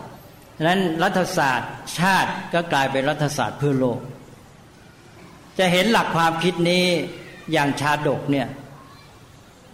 [0.59, 3.99] ดังนั้นรัฐศาสตร์ชาติก็กลายเป็นรัฐศาสตร์เพื่อโลก
[5.59, 6.85] จะเห็นหลักความคิดนี้
[7.51, 8.47] อย่างชาดกเนี่ย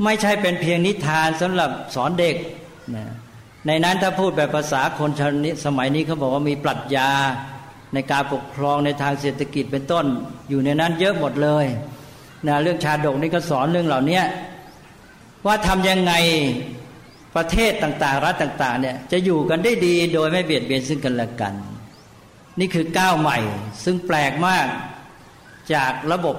[0.04, 2.36] ไม่ใช่เป็นเพียงนิทานสำหรับสอนเด็ก
[2.96, 3.06] นะ
[3.68, 7.10] ในนั้นถ้าพูดแบบภาษาคนชนสมัยนี้เขาบอกว่ามีปรัชญา
[7.94, 10.06] ในการปกครองในทางเศรษฐกิจเป็นต้น
[10.50, 11.66] อยู่ในนั้นเยอะหมดเลย
[12.48, 14.22] นะเรื่องชาดกนี่ก็สอนเรื่องเหล่านี้
[15.46, 16.14] ว่าทำยังไง
[17.36, 21.54] ประเทศต่างๆ รัฐต่างๆเนี่ยจะอยู่กันได้ดีโดยไม่เบียดเบียนซึ่งกันและกัน
[22.60, 23.38] นี่คือก้าวใหม่
[23.84, 24.68] ซึ่งแปลกมาก
[25.74, 26.36] จากระบบ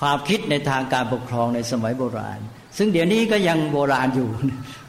[0.00, 2.38] ความคิดในทางการปกครองในสมัยโบราณ
[2.78, 4.28] ซึ่งเดี๋ยวนี้ก็ยังโบราณอยู่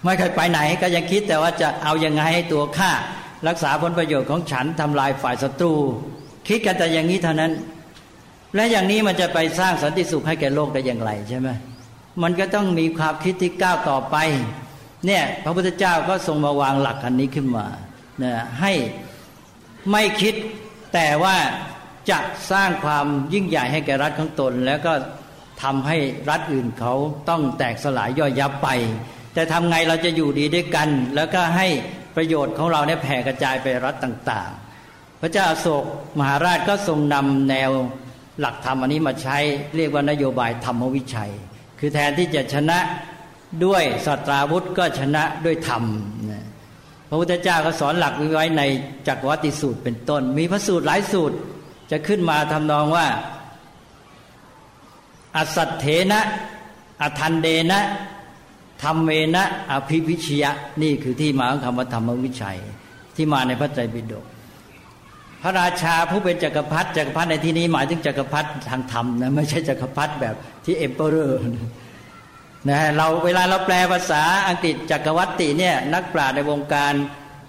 [0.04, 2.92] ไม่เคยไปไหนก็ยังคิดแต่ว่าจะเอายังไงให้ตัวข้า
[3.48, 5.74] รักษาผลประโยชน์ของฉันทำลายฝ่ายศัตรู
[6.48, 7.52] คิดกันแต่อย่างนี้เท่านั้น
[8.56, 11.50] และอย่างนี้มันจะไปสร้างสันติสุขให้แก่โลกได้อย่างไรใช่ไหม
[12.24, 14.16] มันก็ต้องมีความคิดที่ก้าวต่อไป
[15.08, 17.66] เนี่ยพระพุทธเจ้าก็ทรงมาวางหลักอันนี้ขึ้นมา
[18.24, 18.74] นะให้
[19.92, 20.34] ไม่คิด
[20.94, 21.36] แต่ว่า
[22.10, 22.20] จะ
[22.52, 24.94] สร้างความยิ่งใหญ่ให้แก่รัฐของตน แล้วก็
[25.64, 25.98] ทำให้
[26.30, 26.94] รัฐอื่นเขา
[27.30, 28.70] ต้องแตกสลายย่อยยับไป
[29.34, 31.68] แต่ทำไงเราจะอยู่ดีด้วยกัน แล้วก็ให้
[32.16, 35.86] ประโยชน์ของเราเนี่ยแผ่กระจายไปรัฐต่างๆ พระเจ้าอโศก
[36.20, 37.72] มหาราชก็ทรงนำแนว
[38.40, 39.38] หลักธรรมอันนี้มาใช้
[39.76, 41.34] เรียกว่านโยบายธรรมวิชัย
[41.80, 42.80] คือแทนที่จะชนะ
[43.66, 45.84] ด้วยสัตราวุธก็ชนะด้วยธรรม
[47.10, 48.62] พระพุทธเจ้าก็สอนหลักไว้ใน
[49.08, 51.38] จักรวัติสูตรเป็นต้น มีพระสูตรหลายสูตร
[51.92, 53.08] จะขึ้นมาทำนองว่า
[55.36, 56.22] อสัตเถนะ
[57.02, 57.82] อทัณเฑนะ
[58.84, 62.58] ธัมเมนะอภิวิชิยะนี่คือที่มาของคำว่าธรรมวิชัย
[63.16, 64.26] ที่มาในพระไตรปิฎก
[65.42, 70.36] พระราชาผู้เป็นจักรพรรดิจักรพรรดิในที่นี้หมายถึงจักรพรรดิทางธรรมนะไม่ใช่จักรพรรดิแบบ
[70.66, 71.40] ที่ emperor
[72.70, 76.94] นะเราเวลาเราแปลภาษาอังกฤษจักรวัติเนี่ยนักปราชญ์ในวงการ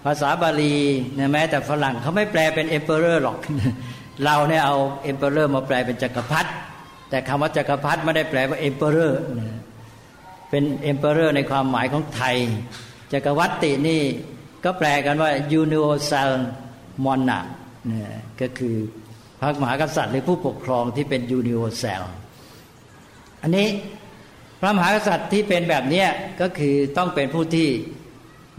[0.05, 0.77] ภาษาบาลี
[1.17, 3.37] นะแม้แต่ฝรั่งเขาไม่แปลเป็น emperor หรอก
[4.23, 4.75] เราเนี่ยเอา
[5.11, 6.49] emperor มาแปลเป็นจักรพรรดิ
[7.09, 9.13] แต่คำว่าจักรพรรดิไม่ได้แปลว่า emperor
[10.49, 12.37] เป็น emperor ในความหมายของไทย
[13.13, 14.01] จักรวัตินี่
[14.65, 16.31] ก็แปลกันว่า universal
[17.05, 17.49] monarch
[17.91, 18.01] นะ
[18.41, 18.75] ก็คือ
[19.39, 22.01] พระมหากษัตริย์หรือผู้ปกครองที่เป็น universal
[23.43, 23.67] อันนี้
[24.59, 26.05] พระมหากษัตริย์ที่เป็นแบบนี้
[26.41, 27.67] ก็คือต้องเป็นผู้ที่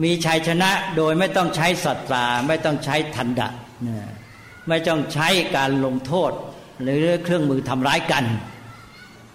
[0.04, 3.48] มีชัยชนะโดยไม่ต้องใช้สัตราไม่ต้องใช้ทันดะ
[4.68, 6.32] ไม่ต้องใช้การลงโทษ
[6.82, 8.24] หรือเครื่องมือทำร้ายกัน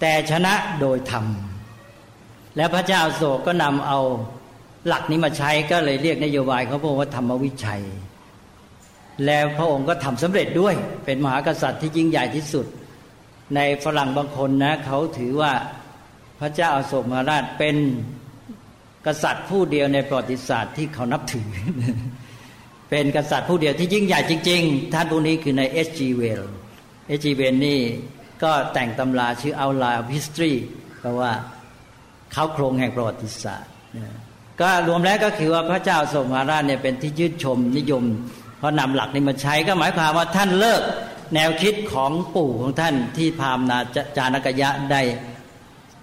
[0.02, 1.26] แต่ชนะโดยธรรม
[2.58, 4.00] และพระเจ้าโศกก็นำเอา
[4.88, 7.84] หลักนี้มาใช้ก็เลยเรียกนโยบายเขาบอกว่าธรรมวิชัย
[9.26, 12.66] แล้วพระองค์ก็ทำสำเร็จด้วย เป็นมหากษัตริย์ที่ยิ่งใหญ่ที่สุด
[13.56, 15.52] ในฝรั่งบางคนนะเขาถือว่า
[16.40, 17.76] พระเจ้าอาโศกมหาราชเป็น
[19.06, 21.48] กษัตริย์ผู้เดียวในประวัติศาสตร์ที่เขานับถือ
[22.90, 26.44] เป็นกษัตริย์ผู้เดียวที่ยิ่งใหญ่จริง ๆ ท่านผู้นี้คือในเอสจีเวล
[27.08, 27.80] เอสจีเวลนี่
[28.44, 30.56] ก็แต่งตำราชื่อ Outline of History
[31.02, 31.32] แปลว่า
[32.32, 33.72] เขาโครงแห่งประวัติศาสตร์
[34.62, 38.04] ก็รวมแล้วก็คือว่าพระเจ้าทรงมาราชเนี่ยเป็นที่ยืดชมนิยม
[38.58, 40.82] เพราะนำหลักนี้มาใช้ก็หมายความว่าท่านเลิก
[41.34, 43.80] แนวคิดของปู่ของท่านที่พามนา
[44.18, 45.02] จานกยะได้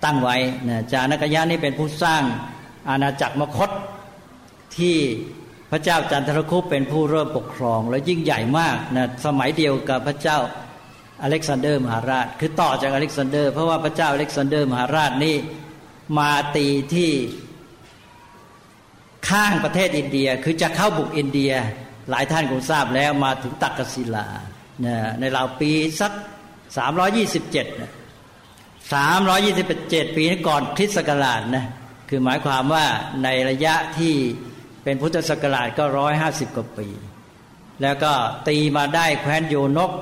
[0.04, 0.36] ตั้งไว้
[0.68, 2.22] นะจานกยะนี่เป็นผู้สร้าง
[2.88, 3.70] อาณาจักรมคต
[4.76, 4.96] ที่
[5.70, 10.38] พระเจ้าจันทรคุปต์เป็นผู้เริ่มปกครอง และยิ่งใหญ่มากนะสมัยเดียวกับพระเจ้า
[11.22, 15.36] อเล็กซานเดอร์มหาราช คือต่อจากอเล็กซานเดอร์ เพราะว่าพระเจ้าอเล็กซานเดอร์มหาราชนี่
[16.18, 17.10] มาตีที่
[19.28, 21.52] ข้างประเทศอินเดียคือจะเข้าบุกอินเดีย
[22.10, 24.26] หลายท่านคงทราบแล้วมาถึงตักกศิลา
[25.20, 26.12] ในราวปีสัก
[26.76, 27.26] สามร้อยี่
[28.92, 31.66] สามร้อยี่สิบเจ็ดปีก่อนคริสต์ศักราชนะ
[32.08, 32.84] คือหมายความว่า
[33.24, 34.14] ในระยะที่
[34.84, 36.88] เป็นพุทธศักราชก็ร้อยห้าสิบกว่าปี
[37.82, 38.12] แล้วก็
[38.48, 39.92] ตีมาได้แคว้นโยนก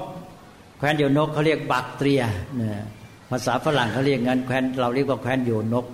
[0.78, 2.22] แคว้นโยนกเขาเรียกบักเตรีย
[2.60, 2.84] นะ
[3.30, 5.86] ภาษาฝรั่งเขาเรียกงั้นแคว้นเราเรียกว่าแคว้นโยนก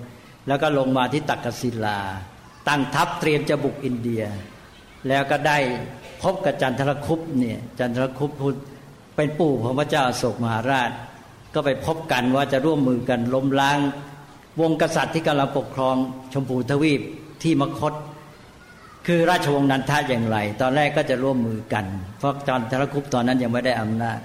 [0.49, 1.99] แล้วก็ลงมาที่ตักกศิลา
[2.69, 4.23] ตั้งทัพเตรียมจะบุกอินเดีย
[5.09, 5.59] แล้วก็ได้
[6.23, 8.55] พบกับจันทรคุปต์เนี่ยจันทรคุปต์ผู้
[9.17, 10.91] เป็นปู่ของพระเจ้าอโศกมหาราช
[11.57, 13.79] ก็ไปพบกันว่าจะร่วมมือกันล้มล้าง
[14.61, 15.97] วงศ์กษัตริย์ที่กำลังปกครอง
[16.33, 17.01] ชมพูทวีป
[17.43, 17.93] ที่มคต
[19.07, 21.85] คือราชวงศ์นันทะอย่างไร ตอนแรกก็จะร่วมมือกัน
[22.19, 24.19] เพราะจันทรคุปต์ตอนนั้นยังไม่ได้อำนาจ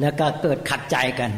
[0.00, 1.30] แล้วก็เกิดขัดใจกัน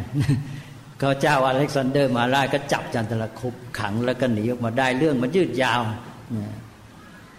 [0.98, 5.80] พระเจ้าอเล็กซานเดอร์มหาราชก็จับจันทรคุปต์ขังแล้วก็หนีออกมาได้เรื่องมันยืดยาว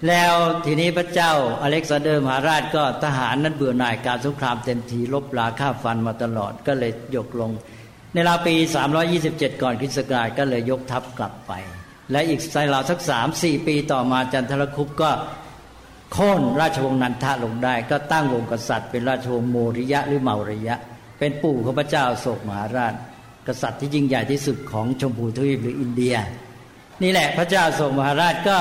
[0.07, 0.33] แล้ว
[0.65, 1.31] ทีนี้พระเจ้า
[1.61, 7.51] อเล็กซานเดอร์มหาราชก็ทหารนั้นเบื่อหน่ายการสงครามเต็มทีลบลาฆ่าฟันมาตลอดก็เลยยกลง
[8.13, 8.55] ในราวปี
[9.07, 11.51] 327 ก่อนคริสต์ศักราชก็เลยยกทัพกลับไป
[12.11, 15.11] และอีกในราวสักสามสี่ปีต่อมาจันทรคุปก็
[16.13, 20.75] โค่นราชวงศ์นันทะลงได้ ก็ตั้งวงกษัตริย์ เป็นราชวงศ์โมริยะหรือเมาริยะ
[21.19, 22.93] เป็นปู่ของพระเจ้าโศกมหาราช
[23.47, 26.15] กษัตริย์ที่ยิ่งใหญ่ที่สุดของชมพูทวีปหรืออินเดีย
[27.03, 28.57] นี่แหละพระเจ้าโศกมหาราชก็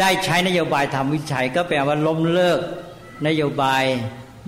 [0.00, 2.60] ได้ใช้นโยบายทำวิจัยก็แปลว่าล้มเลิก
[3.26, 3.82] นโยบาย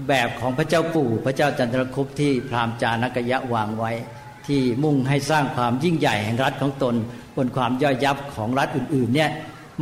[0.08, 3.92] แบบของพระเจ้าปู่ พระเจ้าจันทรคุปที่พราหมณ์จานกยะวางไว้
[4.46, 6.94] ที่มุ่งให้สร้างความยิ่งใหญ่แห่งรัฐของตน
[7.36, 9.30] บนความย่อยยับของรัฐอื่นๆเนี่ย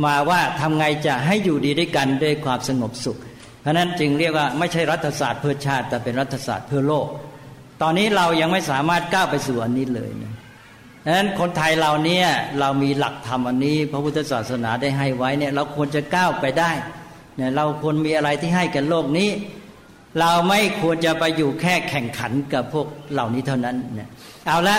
[0.05, 3.19] มาว่าทำไงจะให้อยู่ดีด้วยกันด้วยความสงบสุข
[3.61, 7.07] เพราะนั้นจึงเรียกว่าไม่ใช่รัฐศาสตร์เพื่อชาติ แต่เป็นรัฐศาสตร์เพื่อโลก
[7.81, 10.33] ตอนนี้เรายังไม่สามารถก้าวไปสู่อันนี้เลยนะ
[11.09, 12.27] ดังนั้นคนไทยเราเนี่ย
[12.59, 16.71] เรามีหลักธรรมอันนี้ พระพุทธศาสนาได้ให้ไว้เนี่ยเราควรจะก้าวไปได้
[17.35, 19.29] เนี่ยเราควรมีอะไรที่ให้กันโลกนี้
[20.19, 24.09] เราไม่ควรจะไปอยู่แค่แข่งขันกับพวกเหล่านี้เท่านั้นเนี่ย
[24.47, 24.77] เอาละ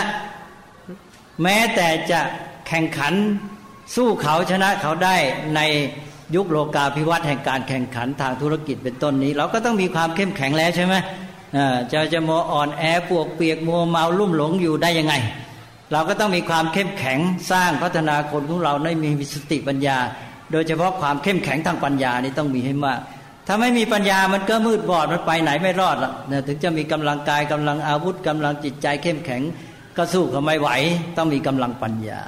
[1.43, 2.19] แม้แต่จะ
[2.67, 3.13] แข่งขัน
[3.95, 5.15] สู้เขาชนะเขาได้
[5.55, 5.61] ใน
[6.35, 10.95] ยุคโลกาภิวัตน์แห่งการแข่งขันทางธุรกิจเป็นต้นนี้ เราก็ต้องมีความเข้มแข็งแล้วใช่ไหม
[11.91, 15.15] จะจะมัวอ่อนแอปวกเปียกมัวเมาลุ่มหลงอยู่ได้ยังไง
[15.91, 17.19] เราก็ต้องมีความเข้มแข็ง
[17.51, 19.97] สร้างพัฒนาคนของเราได้มีสติปัญญา
[20.51, 22.99] โดยเฉพาะความเข้มแข็งทางปัญญานี่ต้องมีให้มาก
[23.47, 29.41] ถ้าไม่มีปัญญามันก็มืดบอดมันไปไหนไม่รอดละเนี่ยถึงจะมีกำลังกายกำลังอาวุธกำลังจิตใจเข้มแข็ง
[29.97, 30.69] ก็สู้เขาไม่ไหว
[31.17, 32.21] ต้องมีกำลังปัญญา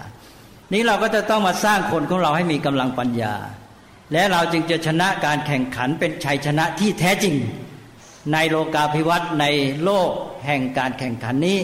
[0.73, 3.33] นี้เราก็จะต้องมาสร้างคนของเราให้มีกำลังปัญญา
[4.13, 7.35] และเราจึงจะชนะการแข่งขันเป็นชัยชนะที่แท้จริง
[8.33, 9.45] ในโลกาภิวัตน์ใน
[9.83, 10.09] โลก
[10.45, 11.57] แห่งการแข่งขันนี้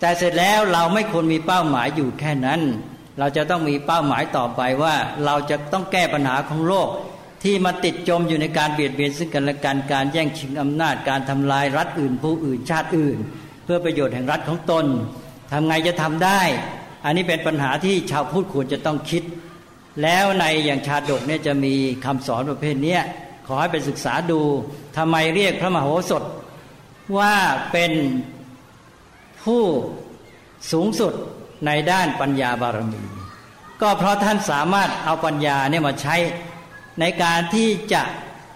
[0.00, 2.60] แต่เสร็จแล้วเราไม่ควรมีเป้าหมายอยู่แค่นั้น
[3.18, 4.94] เราจะต้องมีเป้าหมายต่อไปว่า
[5.24, 6.88] เราจะต้องแก้ปัญหาของโลก
[7.42, 13.18] ที่มาติดจมอยู่ในการเบียดเบียนซึ่งกันและกันการแย่งชิงอำนาจการทำลายรัฐอื่น ผู้อื่นชาติอื่น
[13.64, 14.86] เพื่อประโยชน์แห่งรัฐของตน
[15.52, 16.40] ทำไงจะทำได้
[17.04, 19.22] อันนี้เป็นปัญหาที่ชาวพุทธควรจะต้องคิด
[20.02, 21.74] แล้วในอย่างชาดกเนี่ยจะมี
[22.04, 22.98] คำสอนประเภทนี้
[23.46, 24.40] ขอให้ไปศึกษาดู
[24.96, 26.22] ทำไมเรียกพระมโหสถ
[27.18, 27.34] ว่า
[27.72, 27.92] เป็น
[29.46, 29.64] ผู้
[30.72, 31.12] สูงสุด
[31.66, 33.02] ในด้านปัญญาบารมี
[33.82, 36.16] ก็เพราะท่านสามารถเอาปัญญาเนี่ยมาใช้
[37.00, 38.02] ในการที่จะ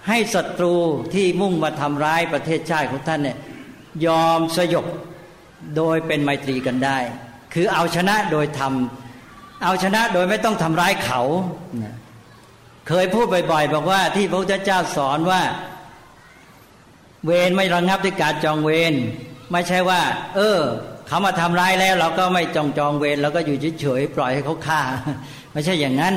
[0.08, 0.74] ให้ศัตรู
[1.14, 3.38] ที่มุ่งมาทำร้ายประเทศชาติของท่านเนี่ย
[4.06, 4.86] ยอมสยบ
[5.76, 6.98] โดยเป็นไมตรีกันได้
[7.54, 11.22] คือเอาชนะโดยทำเอาชนะโดยไม่ต้องทำร้ายเขา
[12.88, 15.42] เคยพูดบ่อยๆบอกว่าที่พระพุทธเจ้าสอนว่า
[17.26, 18.94] เวรไม่ระงงับด้วยการจองเวร
[19.52, 20.00] ไม่ใช่ว่า
[20.36, 20.60] เออ
[21.06, 24.80] เขามาทำร้ายแล้ว เราก็ไม่จองจองเวรเราก็อยู่เฉยๆปล่อยให้เขาฆ่า
[25.52, 26.14] ไม่ใช่อย่างนั้น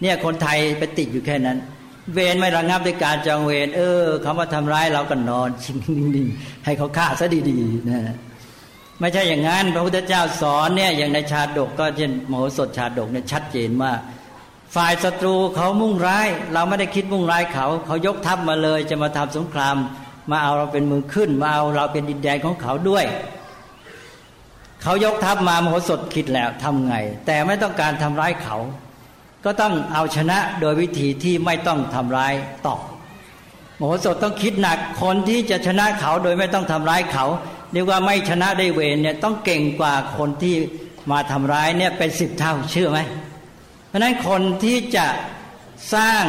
[0.00, 1.58] เนี่ยคนไทยไปติดอยู่แค่นั้น
[2.14, 8.00] เวรไม่ระงงับด้วยการจองเวรเออเขามาทำร้ายเราก็นอนชิงนิ่งๆให้เขาฆ่าซะดีๆนะ
[9.00, 13.92] ไม่ใช่อย่างนั้น พระพุทธเจ้าสอนเนี่ยอย่างในชาดกก็เช่นโมโหสถชาดกเนี่ยชัดเจนว่า
[14.74, 19.76] ฝ่ายศัตรูเขามุ่งร้าย เราไม่ได้คิดมุ่งร้ายเขา เขายกทัพมาเลยจะมาทำสงคราม
[20.30, 23.04] มาเอาเราเป็นมือขึ้น มาเอาเราเป็นดินแดนของเขาด้วย
[24.82, 26.94] เขายกทัพมามโหสถคิดแล้วทำไง
[27.26, 28.56] แต่ไม่ต้องการทำร้ายเขา
[29.44, 32.32] ก็ต้องเอาชนะโดยวิธีที่ไม่ต้องทำร้าย
[32.66, 32.80] ตอบ
[33.78, 37.26] มโหสถต้องคิดหนักคนที่จะชนะเขาโดยไม่ต้องทำร้ายเขา
[37.72, 40.54] เรียกว่าไม่ชนะได้เวรเนี่ยต้องเก่งกว่าคนที่
[41.10, 42.98] มาทำร้ายเนี่ยเป็นสิบเท่าเชื่อไหม
[43.88, 45.06] เพราะนั้นคนที่จะ
[45.94, 46.24] สร้าง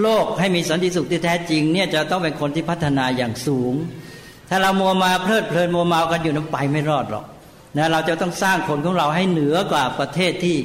[0.00, 3.74] โลกให้มีสันติสุขที่แท้จริงเนี่ยจะต้องเป็นคนที่พัฒนาอย่างสูง
[4.48, 7.24] ถ้าเรามัวมาเพลิดเพลินมัวเมากันอยู่นั้นไปไม่รอดหรอก
[7.76, 10.56] นะเราจะต้องสร้างคนของเราให้เหนือกว่าประเทศที่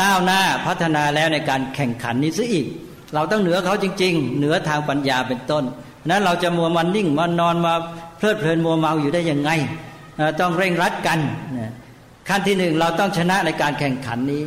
[0.00, 2.66] ก้าวหน้าพัฒนาแล้วในการแข่งขันนี้ซะอีก
[3.14, 5.64] เราต้องเหนือเขาจริง ๆ เหนือทางปัญญาเป็นต้น
[6.08, 7.74] นั้นเราจะมัวมันนิ่งมานอนมา
[8.18, 9.50] เพลิดเพลินมัวเมาอยู่ได้ยังไง
[10.40, 11.18] ต้องเร่งรัดกัน
[12.28, 14.42] ขั้นที่หนึ่งเราต้องชนะในการแข่งขันนี้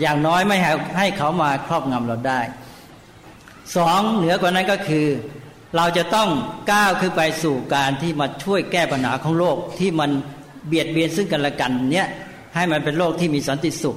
[0.00, 2.40] อย่างน้อยไม่ให้ให้เขามาครอบงำเราได้
[3.76, 5.06] สองเหนือกว่านั้นก็คือ
[5.76, 6.28] เราจะต้อง
[6.72, 10.10] ก้าวขึ้นไปสู่การที่มาช่วยแก้ปัญหาของโลกที่มัน
[10.66, 12.08] เบียดเบียนซึ่งกันและกันเนี่ย
[12.54, 13.96] ให้มันเป็นโลกที่มีสันติสุข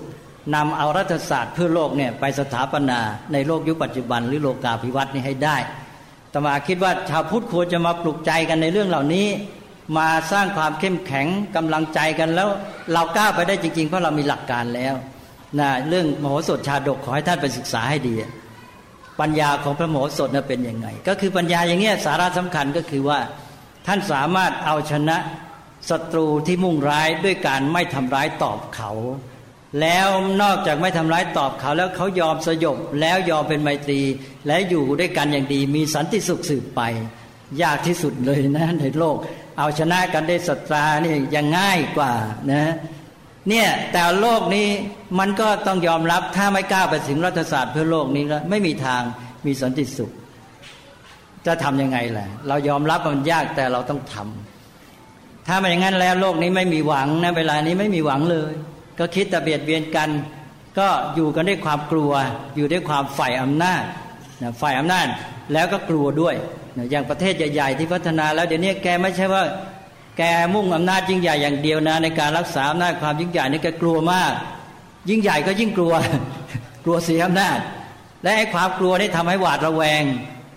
[0.56, 3.00] นำเอารัฐศาสตร์เพื่อโลกเนี่ยไปสถาปนา
[3.34, 5.58] ในโลกยุคปัจจุบัน หรือโลกาภิวัตน์นี้ให้ได้
[6.34, 9.28] ตมาคิดว่าชาวพุทธควรจะมาปลุกใจกันในเรื่องเหล่านี้
[9.98, 12.50] มาสร้างความเข้มแข็งกำลังใจกันแล้ว
[12.94, 14.96] เรากล้าไปได้จริงๆ เพราะเรามีหลักการแล้ว
[15.60, 18.16] นะเรื่องมโหสถชาดกขอให้ท่านไปศึกษาให้ดี
[19.20, 23.20] ปัญญาของพระมโหสถนั้นเป็นยังไง ก็คือปัญญาอย่างเงี้ยสาระสำคัญก็คือว่า
[23.88, 25.18] ท่านสามารถเอาชนะ
[25.90, 28.92] ศัตรูที่มุ่งร้ายด้วยการไม่ทำร้ายตอบเขา
[29.82, 30.08] แล้ว
[30.42, 34.02] นอกจากไม่ทำร้ายตอบเขา แล้วเขายอมสยบแล้วยอมเป็นไมตรี
[34.48, 36.82] และอยู่ด้วยกันอย่างดี มีสันติสุขสืบไป
[37.62, 39.18] ยากที่สุดเลยนะในโลก
[39.58, 42.14] เอาชนะกันได้สัตรานี่ยังง่ายกว่า
[42.52, 42.64] นะ
[43.50, 44.68] เนี่ยแต่โลกนี้
[45.20, 49.02] มันก็ต้องยอมรับถ้าไม่กล้าไปถึงรัฐศาสตร์เพื่อโลกนี้แล้วไม่มีทาง
[49.46, 50.12] มีสันติสุข
[51.46, 58.54] จะทํำยังไงล่ะ เรายอมรับมันยากแต่เราต้องทำถ้าไม่อย่างนั้นแล้วโลกนี้ไม่มีหวังนะเวลานี้ไม่มีหวังเลย
[59.00, 60.10] ก็คิดแต่เบียดเบียนกัน
[60.80, 62.12] ก็อยู่กันด้วยความกลัว
[62.56, 63.84] อยู่ด้วยความฝ่ายอำนาจ
[64.62, 65.08] ฝ่ายอำนาจ
[65.54, 66.36] แล้วก็กลัวด้วย
[66.92, 69.44] อย่างประเทศใหญ่ๆที่พัฒนาแล้วเดี๋ยวนี้แกไม่ใช่ว่า
[70.18, 70.22] แก
[70.54, 74.32] มุ่งอำนาจยิ่งใหญ่อย่างเดียวนะ ในการรักษาอำนาจความยิ่งใหญ่นี่แกกลัวมาก
[75.10, 75.94] ยิ่งใหญ่ก็ยิ่งกลัว
[76.84, 77.60] กลัวเสียอำนาจ
[78.24, 80.04] และไอ้ความกลัวนี่ทำให้หวาดระแวง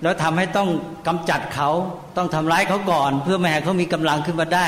[0.03, 0.69] แล้วทำให้ต้อง
[1.07, 1.71] กำจัดเขา
[2.17, 4.67] ต้องทำร้ายเขาก่อน เพื่อไม่ให้เขามีกำลังขึ้นมาได้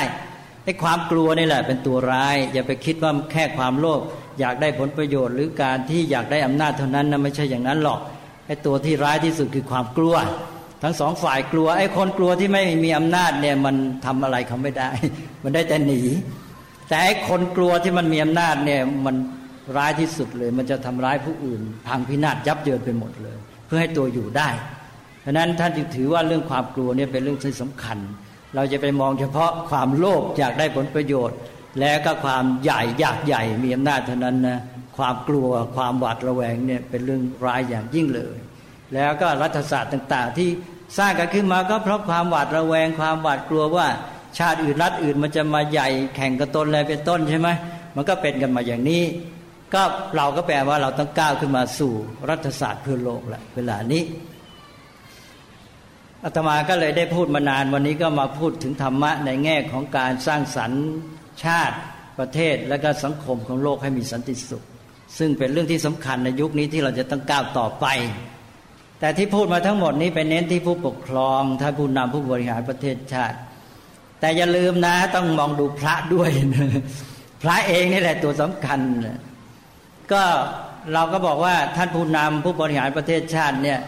[0.65, 4.01] ไอ้ความกลัวนี่แหละเป็นตัวร้าย อย่าไปคิดว่าแค่ความโลภ
[4.39, 7.99] อยากได้ผลประโยชน์ หรือการที่อยากได้อำนาจเท่านั้นนะไม่ใช่อย่างนั้นหรอก
[8.47, 10.15] ไอ้ตัวที่ร้ายที่สุดคือความกลัว
[10.83, 13.75] ทั้งสองฝ่ายกลัวไอ้คนกลัวที่ไม่มีอำนาจเนี่ยมัน
[14.05, 14.89] ทำอะไรเขาไม่ได้
[15.43, 16.01] มันได้แต่หนี
[16.87, 19.15] แต่ไอ้คนกลัวที่มันมีอำนาจเนี่ยมัน
[19.77, 24.49] ร้ายที่สุดเลย มันจะทำร้ายผู้อื่น พังพินาศยับเยินไปหมดเลย เพื่อให้ตัวอยู่ได้
[25.21, 27.97] เพราะนั้นท่านจึงถือว่าเรื่องความกลัวเนี่ยเป็นเรื่องที่สำคัญ
[28.55, 31.37] เราจะไปมองเฉพาะความโลภอยากได้ผลประโยชน์
[31.79, 34.59] แล้วก็ความใหญ่อยากใหญ่มีอำนาจเท่านั้นนะ
[34.97, 38.37] ความกลัวความหวาดระแวงเนี่ยเป็นเรื่องร้ายอย่างยิ่งเลย
[38.95, 40.49] แล้วก็รัฐศาสตร์ต่าง ๆ ที่
[40.97, 43.87] สร้างกันขึ้นมาก็เพราะความหวาดระแวงความหวาดกลัวว่า
[44.37, 47.49] ชาติอื่นรัฐอื่นมันจะมาใหญ่แข่งกับตนอะไรเป็นต้นใช่ไหม
[47.95, 49.03] มันก็เป็นกันมาอย่างนี้
[49.73, 49.83] ก็
[50.15, 51.93] เราก็แปลว่าเราต้องก้าวขึ้นมาสู่
[52.29, 54.03] รัฐศาสตร์เพื่อโลกแหละเวลานี้
[56.23, 60.83] อาตมาก็เลยได้พูดมานานวันนี้ก็มาพูดถึงธรรมะในแง่ของการสร้างสรรค์
[61.43, 61.77] ชาติ
[62.19, 64.63] ประเทศและก็สังคมของโลกให้มีสันติสุข
[65.17, 67.85] ซึ่งเป็นเรื่องที่สำคัญในยุคนี้ที่เราจะต้องก้าวต่อไป
[69.01, 73.37] แต่ที่พูดมาทั้งหมดนี้เป็นเน้นที่ผู้ปกครองท่านผู้นำผู้บริหารประเทศชาติ
[74.19, 76.29] แต่อย่าลืมนะต้องมองดูพระด้วย
[77.43, 78.79] พระเองนี่แหละตัวสำคัญ
[80.11, 80.23] ก็
[80.93, 83.79] เราก็บอกว่าท่านผู้นำผู้บริหารประเทศชาติเนี่ย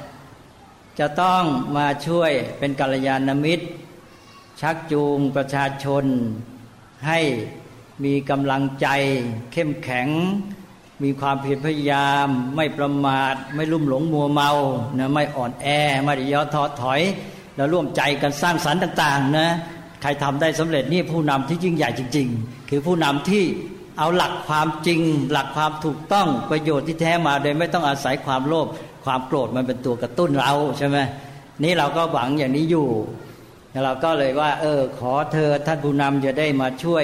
[1.00, 1.42] จะต้อง
[1.78, 3.66] มาช่วยเป็นกัลยาณมิตร
[4.62, 6.06] ชักจูงประชาชน
[7.08, 7.20] ให้
[8.04, 8.88] มีกำลังใจ
[9.54, 10.08] เข้มแข็ง
[11.04, 14.52] มีความเพียรพยายาม ไม่ประมาท ไม่ลุ่มหลงมัวเมา
[14.98, 15.68] นะไม่อ่อนแอ
[16.04, 17.02] ไม่ย่อท้อถอย
[17.56, 19.50] แล้วร่วมใจกันสร้างสรรค์ต่าง ๆ นะ
[20.02, 23.44] ใครทำได้สำเร็จนี่ผู้นำที่ยิ่งใหญ่จริง ๆ คือผู้นำที่
[23.98, 25.00] เอาหลักความจริง
[25.32, 28.68] หลักความถูกต้องประโยชน์ที่แท้มาโดยไม่ต้องอาศัยความโลภ
[29.06, 30.98] ความโกรธมันเป็นตัวกระตุ้นเราใช่ไหม
[31.64, 32.88] นี่เราก็หวังอย่างนี้อยู่
[33.86, 37.04] เราก็เลยว่า เออ ขอเธอท่านผู้นำจะได้มาช่วย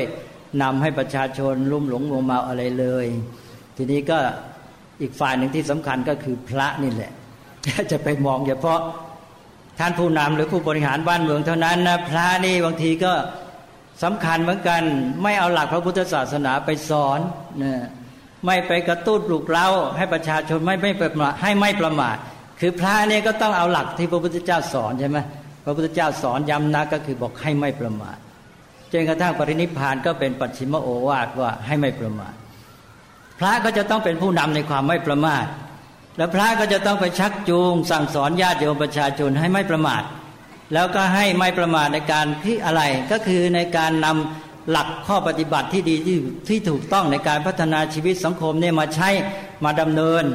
[0.62, 3.06] นำให้ประชาชนลุ่มหลงมัวเมาอะไรเลย
[3.82, 4.20] ทีนี้ก็
[5.02, 7.12] อีกฝ่ายหนึ่งที่สำคัญก็คือพระนี่แหละ
[7.92, 8.80] จะไปมองเฉพาะ
[9.80, 13.14] ท่านผู้นำหรือผู้บริหารบ้านเมืองเท่านั้นนะพระนี่บางทีก็
[14.04, 14.82] สำคัญเหมือนกัน
[15.24, 17.20] ไม่เอาหลักพระพุทธศาสนาไปสอน
[17.64, 17.74] นะ
[18.46, 19.68] ไม่ไปกระตุ้นปลุกเร้า
[19.98, 22.18] ให้ประชาชนไม่ไม่ประมาทให้ไม่ประมาท
[22.60, 25.18] คือพระเนี่ยก็ต้องเอาหลักที่พระพุทธเจ้าสอนใช่ไหม
[25.66, 28.18] พระพุทธเจ้าสอนย้ำนะก็คือบอกให้ไม่ประมาท
[28.92, 32.34] จนกระทั่งปรินิพานก็เป็นปัจฉิมโอวาทว่าให้ไม่ประมาท
[33.40, 35.46] พระก็จะต้องเป็นผู้นำในความไม่ประมาท
[36.18, 40.04] แล้วพระก็จะต้องไปชักจูง สั่งสอนญาติโยมประชาชนให้ไม่ประมาท
[40.74, 42.82] แล้วก็ให้ไม่ประมาทในการที่อะไร
[43.12, 46.18] ก็คือในการนำหลักข้อปฏิบัติที่ดีที่
[46.50, 49.10] ที่ถูกต้องในการพัฒนาชีวิตสังคมเนี่ยมาใช้
[49.64, 50.26] มาดำเนิน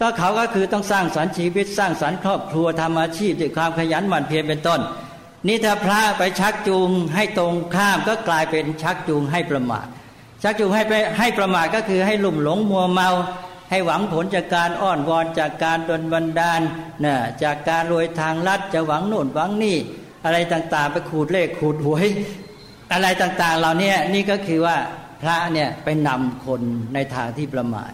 [0.00, 4.80] ก็เขาก็คือต้องสร้างสรรค์ชีวิตสร้างสรรค์ครอบครัวทำอาชีพด้วยความขยันหมั่นเพียรเป็นต้น
[5.48, 9.86] นี่ถ้าพระไปชักจูงให้ตรงข้ามก็กลายเป็นชักจูงให้ประมาท
[10.42, 13.10] ชักจูงให้ไปให้ประมาทก็คือให้ลุ่มหลงมัวเมา
[13.70, 16.60] ให้หวังผลจากการอ้อนวอนจากการดลบันดาล
[17.04, 19.76] นะจากการรวยทางลัดจะหวังโน่นหวังนี่
[20.24, 22.06] อะไรต่างๆ ไปขูดเลขขูดหวย
[22.92, 24.76] อะไรต่างๆเหล่านี้นี่ก็คือว่า
[25.22, 26.60] พระเนี่ยไปนำคน
[26.94, 27.92] ในทางที่ประมาท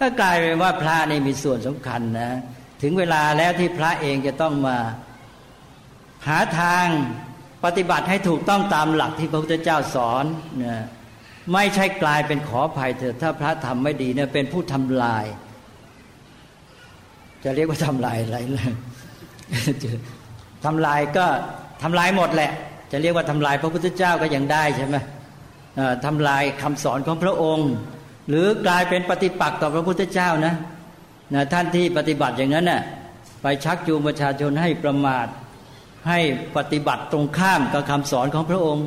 [0.00, 2.30] ก็กลายเป็นว่าพระนี่มีส่วนสำคัญนะ
[2.82, 4.76] ถึงเวลาแล้วที่พระเองจะต้องมา
[6.26, 6.86] หาทาง
[7.64, 10.24] ปฏิบัติให้ถูกต้องตามหลักที่พระพุทธเจ้าสอน
[10.64, 10.76] นะ
[11.52, 15.24] ไม่ใช่กลายเป็นขอภัยเถอะถ้าพระทำไม่ดีเนี่ยเป็นผู้ทำลาย
[17.44, 18.72] จะเรียกว่าทำลายอะไรเลย
[20.64, 21.26] ทำลายก็
[21.82, 22.52] ทำลายหมดแหละ
[22.92, 24.96] จะเรียกว่าทำลายพระพุทธเจ้าก็ยังได้ใช่ไหม
[26.04, 27.70] ทำลายคำสอนของพระองค์
[28.28, 30.54] หรือกลายเป็นปฏิปักษ์ต่อพระพุทธเจ้านะ
[31.34, 32.82] นะท่านที่ปฏิบัติอย่างนั้นน่ะ
[33.42, 35.26] ไปชักจูงประชาชนให้ประมาท
[36.08, 36.20] ให้
[36.56, 38.86] ปฏิบัติตรงข้ามกับคำสอนของพระองค์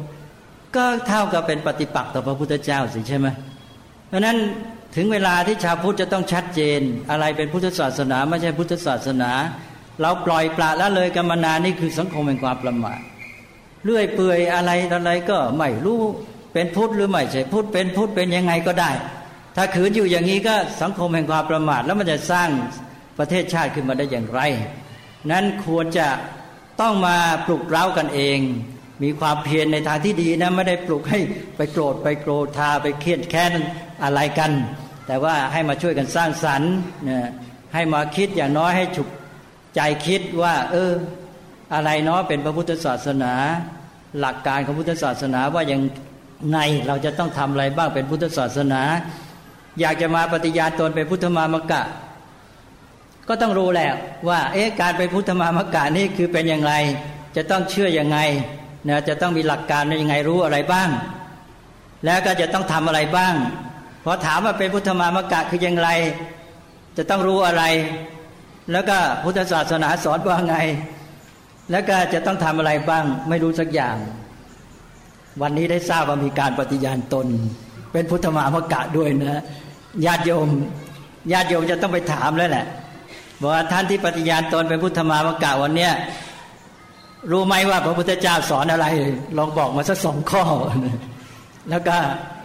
[0.76, 3.28] ก็เท่ากับเป็นปฏิปักษ์ต่อพระพุทธเจ้าสิใช่ไหม
[4.08, 4.38] เพราะนั้น
[4.96, 9.32] ถึงเวลาที่ชาวพุทธจะต้องชัดเจน อะไรเป็นพุทธศาสนาไม่ใช่พุทธศาสนา
[10.02, 13.00] เราปล่อยปละละเลยกันมนานนี่คือสังคมแห่งความประมาท
[13.84, 16.02] เลื่อยเปื่อยอะไรอะไรก็ไม่รู้
[16.54, 18.92] เป็นพุทธหรือไม่ใช่พุทธเป็นพุทธเป็นยังไงก็ได้
[19.56, 22.50] ถ้าขืนอยู่อย่างนี้ก็สังคมแห่งความประมาทแล้วมันจะสร้าง
[23.18, 24.42] ประเทศชาติขึ้นมาได้อย่างไร
[25.32, 26.08] นั้นควรจะ
[26.82, 28.40] ต้องมาปลุกเร้ากันเอง
[29.04, 31.20] มีความเพียรในทางที่ดีนะไม่ได้ปลุกให้
[31.58, 33.54] ไปโกรธไปโกรธาไปเครียดแค้น
[34.04, 34.52] อะไรกัน
[35.08, 36.74] แต่ว่าให้มาช่วยกันสร้างสรรค์
[37.10, 37.20] นะ
[37.74, 39.08] ให้มาคิดอย่างน้อยให้ฉุก
[39.76, 40.92] ใจคิดว่า เออ
[41.74, 43.34] อะไรเนาะเป็นพระพุทธศาสนา
[44.20, 45.82] หลักการของพุทธศาสนาว่าอยัง
[46.52, 48.82] ไงเราจะต้องทำอะไรบ้างเป็นพุทธศาสนา
[49.80, 51.84] อยากจะมาปฏิญาณตนเป็นพุทธมามกะ
[53.28, 53.96] ก็ต้องรู้แหล้ว
[54.30, 56.74] ว่า เอ๊ะการเป็นพุทธมามกะนี่คือเป็นอย่างไร
[57.36, 58.18] จะต้องเชื่อยังไง
[58.88, 60.90] นะจะต้องมีหลักการยังไงรู้อะไรบ้าง
[62.06, 63.34] แล้วก็จะต้องทำอะไรบ้าง
[64.04, 65.90] พอถามว่าเป็นพุทธมามกะคืออย่างไร
[66.98, 67.64] จะต้องรู้อะไร
[68.72, 70.58] แล้วก็พุทธศาสนาสอนว่าไง
[71.72, 73.96] แล้วก็จะต้องทำอะไรบ้าง ไม่รู้สักอย่าง
[75.42, 77.28] วันนี้ได้ทราบว่ามีการปฏิญาณตน
[77.92, 79.42] เป็นพุทธมามกะด้วยนะ
[80.06, 80.50] ญาติโยม
[81.32, 82.66] ญาติโยมจะต้องไปถามแล้วแหละ
[83.42, 85.92] บอกว่าท่านที่ปฏิญาณตนเป็นพุทธมามกะวันเนี้ย
[87.32, 88.86] รู้ไหมว่าพระพุทธเจ้าสอนอะไร
[89.38, 90.44] ลองบอกมาสักสองข้อ
[91.70, 91.98] แล้วก็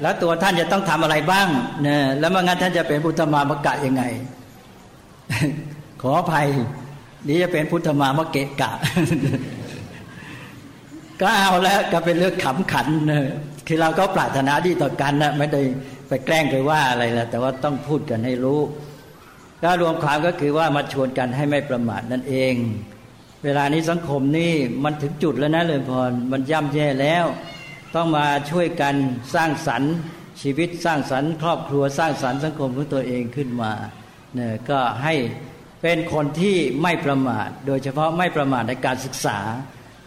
[0.03, 1.49] แล้วตัวท่านจะต้องทำอะไรบ้าง
[1.83, 4.03] เนี่ยแล้วเมื่องั้นท่านจะเป็นพุทธมามกะยังไง
[6.03, 6.47] ขออภัย
[7.27, 8.73] นี่จะเป็นพุทธมามะเกะกะ
[11.21, 13.13] ก็เอาแล้วก็เป็นเรื่องขำขันเน
[13.67, 15.63] คือเราก็ปรารถนาดีต่อกันนะไม่ได้
[16.09, 18.61] ไปแกล้งไปว่าอะไรแล้วแต่ว่าต้องพูดกันให้รู้
[19.63, 22.55] ก็รวมความก็คือว่ามาชวนกันให้ไม่ประมาทนั่นเอง
[23.45, 24.53] เวลานี้สังคมนี่
[24.85, 27.25] มันถึงจุดแล้วนะเลยพรมันย่ำแย่แล้ว
[27.95, 28.95] ต้องมาช่วยกัน
[29.35, 29.93] สร้างสรรค์
[30.43, 33.73] ชีวิตสร้างสรรค์ ครอบครัวสร้างสรรค์สังคมของตัวเองขึ้นมา
[34.35, 35.15] เนี่ยก็ให้
[35.83, 39.39] เป็นคนที่ไม่ประมาท โดยเฉพาะไม่ประมาทในการศึกษา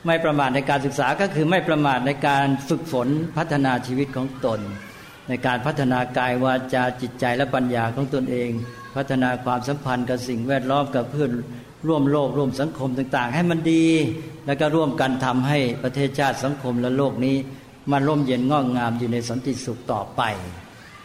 [0.07, 3.07] ไม่ประมาทในการศึกษาก็คือไม่ประมาทในการฝึกฝน
[3.37, 4.59] พัฒนาชีวิตของตน
[5.29, 8.49] ในการพัฒนากายวาจาจิตใจและปัญญาของตนเอง
[8.95, 11.31] พัฒนาความสัมพันธ์กับสิ่งแวดล้อมกับเพื่อน
[11.87, 13.85] ร่วมโลกร่วมสังคมต่าง ๆ ให้มันดี
[14.45, 17.35] แล้วก็ร่วมกันทำให้ประเทศชาติสังคมและโลกนี้
[17.91, 20.21] มันร่มเย็นงอกงามอยู่ในสันติสุขต่อไป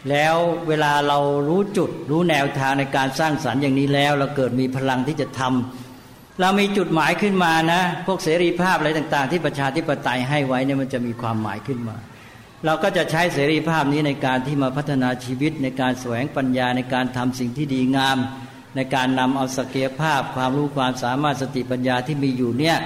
[0.09, 0.35] แล้ว
[0.67, 11.97] เวลาเรารู้จุดรู้แนวทางในการสร้างสรรค์อย่างนี้แล้ว เราเกิดมีพลังที่จะทำเรามีจุดหมายขึ้นมานะ พวกเสรีภาพอะไรต่าง ๆ ที่ประชาธิปไตยให้ไว้เนี่ยมันจะมีความหมายขึ้นมา
[12.65, 18.17] เราก็จะใช้เสรีภาพนี้ในการที่มาพัฒนาชีวิตในการแสวงปัญญาในการทำสิ่งที่ดีงาม
[18.75, 22.77] ในการนำเอาศักยภาพความรู้ความสามารถสติปัญญาที่มีอยู่เนี่ย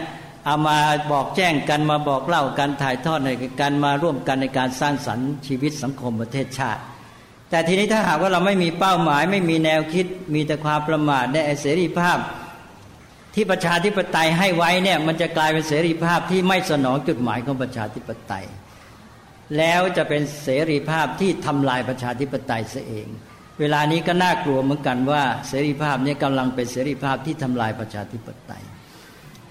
[0.45, 0.77] เอามา
[1.11, 3.29] บอกแจ้งกันมาบอกเล่ากันถ่ายทอดใน
[3.61, 6.81] การมาร่วมกันในการสร้างสรรค์ชีวิตสังคมประเทศชาติ
[7.49, 12.17] แต่ทีนี้ถ้าหากว่าเราไม่มีเป้าหมาย ไม่มีแนวคิดมีแต่ความประมาทในเสรีภาพ
[13.33, 18.45] ที่ประชาธิปไตยให้ไว้เนี่ยมันจะกลายเป็นเสรีภาพที่ไม่สนองจุดหมายของประชาธิปไตย
[19.57, 23.07] แล้วจะเป็นเสรีภาพที่ทำลายประชาธิปไตยเสียเอง
[23.59, 28.63] เวลานี้ก็น่ากลัวเหมือนกันว่าเสรีภาพนี้กำลังเป็นเสรีภาพที่ทำลายประชาธิปไตย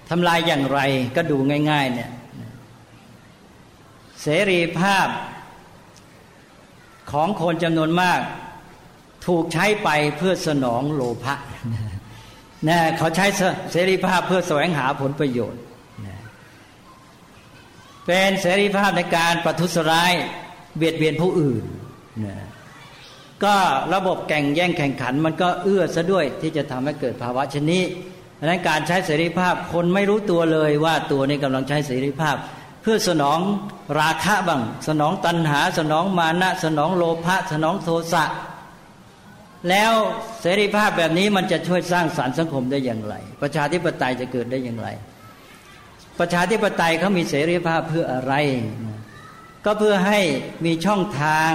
[0.09, 0.79] ทำลายอย่างไร
[1.15, 1.37] ก็ดู
[1.71, 2.11] ง่าย ๆ เนี่ย
[4.21, 5.07] เสรีภาพ
[7.11, 8.19] ของคนจำนวนมาก
[9.27, 11.35] ถูกใช้ไปเพื่อสนองโลภะ
[12.67, 13.25] นะเขาใช้
[13.71, 15.61] เสรีภาพเพื่อแสวงหาผลประโยชน์
[18.05, 20.13] เป็นเสรีภาพในการประทุษร้าย
[20.77, 21.63] เบียดเบียนผู้อื่น
[22.25, 22.44] นะ
[23.43, 23.55] ก็
[23.93, 27.85] ระบบแข่งแย่งแข่งขัน มันก็เอื้อซะด้วยที่จะทำให้เกิดภาวะชนิด
[28.39, 32.35] ดังนั้นการใช้เสรีภาพคนไม่รู้ตัวเลยว่าตัวนี้กำลังใช้เสรีภาพ
[32.81, 33.39] เพื่อสนอง
[33.99, 38.23] ราคะบ้างสนองตัณหา สนองมานะ สนองโลภะสนองโทสะ
[39.69, 39.93] แล้ว
[40.41, 44.87] เสรีภาพแบบนี้มันจะช่วยสร้างสารรค์สังคมได้อย่างไร ประชาธิปไตยจะเกิดได้อย่างไร
[46.19, 48.33] ประชาธิปไตยเขามีเสรีภาพเพื่ออะไร
[49.65, 50.19] ก็เพื่อให้
[50.65, 51.51] มีช่องทาง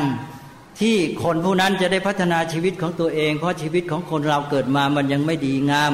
[0.80, 5.92] ที่คนผู้นั้นจะได้พัฒนาชีวิตของตัวเอง เพราะชีวิตของคนเราเกิดมามันยังไม่ดีงาม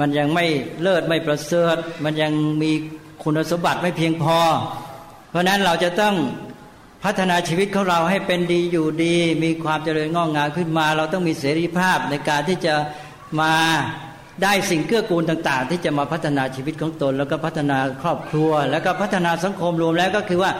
[0.00, 0.46] มันยังไม่
[0.82, 2.70] เลิศไม่ประเสริฐมันยังมี
[3.22, 4.38] คุณสมบัติไม่เพียงพอ
[5.30, 6.14] เพราะนั้นเราจะต้อง
[7.04, 12.74] พัฒนาชีวิตของเราให้เป็นดีอยู่ดี มีความเจริญงอกงามขึ้นมา เราต้องมีเสรีภาพในการที่จะ
[13.40, 13.54] มา
[14.42, 20.52] ได้สิ่งเกื้อกูลต่าง ๆ ที่จะมาพัฒนาชีวิตของตน แล้วก็พัฒนาครอบครัว แล้วก็พัฒนาสังคมรวมแล้วก็คือว่า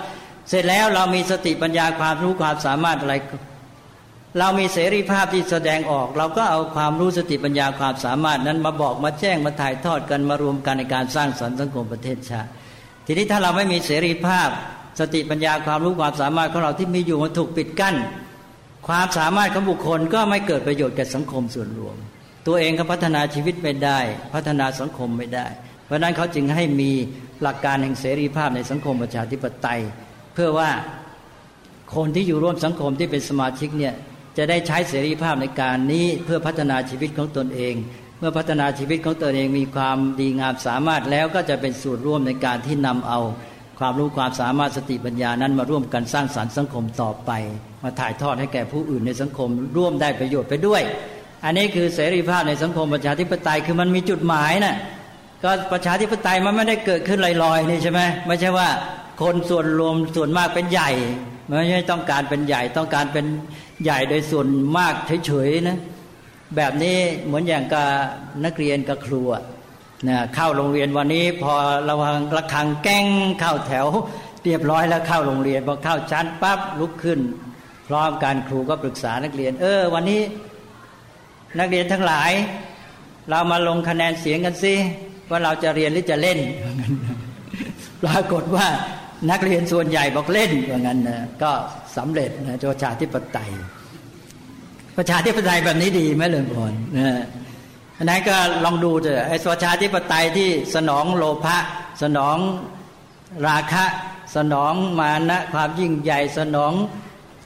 [0.49, 3.15] เสร็จแล้วเรามีสติปัญญาความรู้ความสามารถอะไร
[4.39, 12.51] เรามีเสรีภาพที่แสดงออก เราก็เอาความรู้สติปัญญาความสามารถนั้นมาบอกมาแจ้งมาถ่ายทอดกันมารวมกันในการสร้างสรรค์สังคมประเทศชาติ
[13.07, 14.49] ทีนี้ถ้าเราไม่มีเสรีภาพ
[15.01, 17.97] สติปัญญาความรู้ความสามารถของเราที่มีอยู่มันถูกปิดกั้น
[18.89, 21.97] ความสามารถของบุคคลก็ไม่เกิดประโยชน์แก่สังคมส่วนรวม
[22.47, 23.99] ตัวเองก็พัฒนาชีวิตไม่ได้
[24.35, 25.47] พัฒนาสังคมไม่ได้
[25.85, 26.91] เพราะนั้นเขาจึงให้มี
[27.43, 29.81] หลักการแห่งเสรีภาพในสังคมประชาธิปไตย
[30.35, 30.71] เพื่อว่า
[31.95, 33.95] คนที่อยู่ร่วมสังคมที่เป็นสมาชิกเนี่ย
[34.39, 37.75] จะได้ใช้เสรีภาพในการนี้เพื่อพัฒนาชีวิตของตนเอง
[38.19, 43.21] เมื่อพัฒนาชีวิตของตนเองมีความดีงามสามารถแล้วก็จะเป็นส่วนร่วมในการที่นำเอา
[43.79, 47.31] ความรู้ความสามารถสติปัญญานั้นมาร่วมกันสร้างสารรค์สังคมต่อไป
[47.83, 50.83] มาถ่ายทอดให้แก่ผู้อื่นในสังคม ร่วมได้ประโยชน์ไปด้วย
[51.45, 54.77] อันนี้คือเสรีภาพในสังคมประชาธิปไตยคือมันมีจุดหมายนะ่ะ
[55.45, 58.69] ก็ประชาธิปไตยมันไม่ได้เกิดขึ้นลอยๆนี่ใช่ไหมไม่ใช่ว่า
[59.23, 60.91] คนส่วนรวมส่วนมากเป็นใหญ่
[61.47, 63.27] ไม่ใช่ต้องการเป็นใหญ่ต้องการเป็น
[63.83, 64.47] ใหญ่โดยส่วน
[64.79, 64.95] มาก
[65.27, 65.79] เฉยๆนะ
[66.57, 67.89] แบบนี้เหมือนอย่างกับ
[68.45, 69.23] นักเรียนกับครู
[70.09, 71.55] นะเข้าโรงเรียนวันนี้ พอ
[71.89, 73.07] ระวังระฆังแก้ง
[73.41, 73.87] เข้าแถว
[74.45, 77.21] เรียบร้อยแล้วเข้าโรงเรียนพอเข้าชั้นปั๊บลุกขึ้น
[77.89, 80.21] พร้อมการครูก็ปรึกษานักเรียน เออ วันนี้
[81.59, 82.31] นักเรียนทั้งหลาย
[83.31, 84.75] เรามาลงคะแนนเสียงกันสิ
[85.31, 86.39] ว่าเราจะเรียนหรือจะเล่น
[88.05, 88.67] ปรากฏว่า
[89.31, 91.53] นักเรียนส่วนใหญ่บอกเล่นว่างั้นนะก็
[91.97, 93.51] สำเร็จนะประชาธิปไตย
[94.97, 97.23] ประชาธิปไตยแบบนี้ดีไหมเลื่องพลนะ
[97.99, 101.59] อันนั้นก็ลองดูเถอะไอ้ประชาธิปไตยที่สนองโลภะ
[102.03, 102.37] สนอง
[103.49, 103.85] ราคะ
[104.37, 106.73] สนองมานะความยิ่งใหญ่สนอง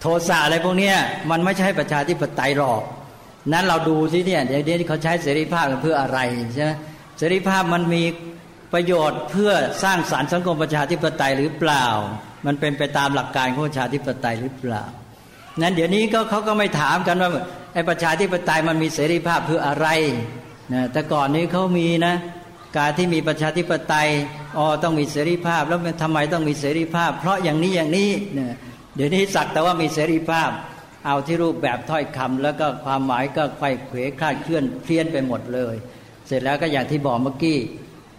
[0.00, 0.92] โทสะอะไรพวกนี้
[1.30, 2.82] มันไม่ใช่ประชาธิปไตยหรอก
[3.52, 6.18] นั้นเราดูสิเนี่ยเดี๋ยวนี้เขาใช้เสรีภาพเพื่ออะไร
[6.54, 6.70] ใช่ไหม
[7.18, 8.02] เสรีภาพมันมี
[8.72, 9.52] ประโยชน์เพื่อ
[9.82, 11.86] สร้างสารรค์สังคมประชาธิปไตยหรือเปล่า
[12.46, 14.84] มันเป็นไปตามหลักการของประชาธิปไตยหรือเปล่า
[15.60, 17.30] นั้นเดี๋ยวนี้ก็เขาก็ไม่ถามกันว่า
[17.74, 19.86] ไอ้ประชาธิปไตยมันมีเสรีภาพเพื่ออะไร
[20.72, 22.14] นะแต่ก่อนนี้เขามีนะ
[22.78, 24.08] การที่มีประชาธิปไตย
[24.56, 28.56] อ๋อต้องมีเสรีภาพแล้วทำไมต้องมีเสรีภาพ เพราะอย่างนี้อย่างนี้นะ
[28.96, 30.50] เดี๋ยวนี้สักแต่ว่ามีเสรีภาพ
[31.06, 35.74] เอาที่รูปแบบถ้อยคำแล้วก็ความหมายก็ไขว้เขวคลาดเคลื่อนเพี้ยนไปหมดเลย
[36.26, 37.58] เสร็จแล้วก็อย่างที่บอกเมื่อกี้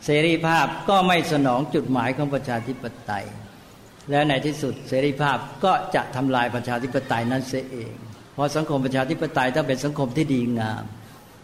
[0.06, 3.26] เสรีภาพก็ไม่สนองจุดหมายของประชาธิปไตย
[4.10, 7.94] และในที่สุดเสรีภาพก็จะทำลายประชาธิปไตยนั้นเสียเอง
[8.34, 10.84] เพราะสังคมประชาธิปไตยต้องเป็นสังคมที่ดีงาม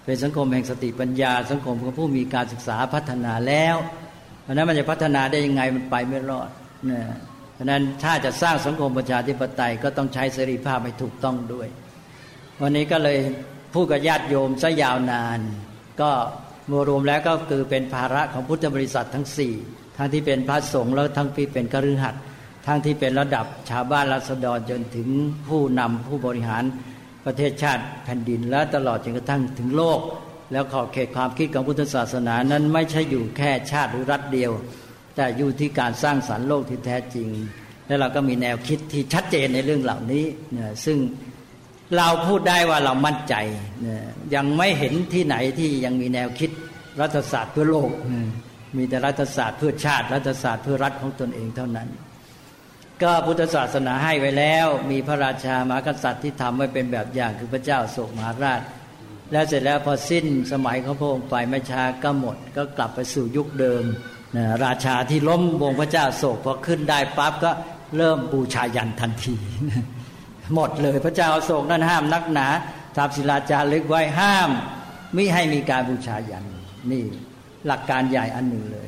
[0.05, 3.75] เป็นสังคมแห่งสติปัญญา สังคมของผู้มีการศึกษาพัฒนาแล้ว
[4.43, 6.49] เพราะนั้นมันจะพัฒนาได้ยังไงมันไปไม่รอด
[6.91, 7.01] นะ
[7.53, 11.67] เพราะนั้นถ้าจะสร้างสังคมประชาธิปไตยก็ต้องใช้เสรีภาพให้ถูกต้องด้วย
[12.61, 13.17] วันนี้ก็เลย
[13.73, 15.39] พูดกับญาติโยมซะยาวนาน
[16.01, 16.11] ก็
[16.89, 19.53] รวมแล้วก็คือเป็นภาระของพุทธบริษัททั้งสี่
[19.97, 22.21] ทั้งที่เป็นพระสงฆ์แล้วทั้งที่เป็นกฤหัสถ์
[22.67, 25.07] ทั้งที่เป็นระดับชาวบ้านรัษฎรจนถึง
[25.47, 26.63] ผู้นำผู้บริหาร
[27.25, 29.99] ประเทศชาติแผ่นดินและตลอดจนกระทั่งถึงโลก
[30.51, 34.51] แล้วขอบเขตความคิดของพุทธศาสนานั้นไม่ใช่อยู่แค่ชาติหรือรัฐเดียว
[35.15, 37.27] แต่อยู่ที่การสร้างสรรค์โลกที่แท้จริง
[37.87, 40.25] และเราก็มีแนวคิดที่ชัดเจนในเรื่องเหล่านี้
[40.57, 40.97] นซึ่ง
[41.97, 43.35] เราพูดได้ว่าเรามั่นใจ
[44.35, 46.51] ยังไม่เห็นที่ไหนที่ยังมีแนวคิด
[47.01, 47.91] รัฐศาสตร์เพื่อโลก
[48.77, 51.89] มีแต่รัฐศาสตร์เพื่อชาติ รัฐศาสตร์เพื่อรัฐของตนเองเท่านั้น
[53.03, 58.61] ก็พุทธศาสนาให้ไว้แล้ว มีพระราชามหากษัตริย์ที่ทำไว้เป็นแบบอย่างคือพระเจ้าโศกมหาราช
[59.31, 63.83] แล้วเสร็จแล้วพอสิ้นสมัยของพระองค์ไปไม่ช้าก็หมด ก็กลับไปสู่ยุคเดิม
[64.35, 67.51] นะราชาที่ล้มวงพระเจ้าโศกพอขึ้นได้ปั๊บก็
[67.97, 69.35] เริ่มบูชายันทันที
[70.55, 72.47] หมดเลยพระเจ้าโศกนั้นห้ามนักหนา
[72.97, 74.49] ทำศิลาจารึกไว้ห้าม
[75.15, 76.45] มิให้มีการบูชายัน
[76.91, 77.03] นี่
[77.67, 78.87] หลักการใหญ่อันหนึ่งเลย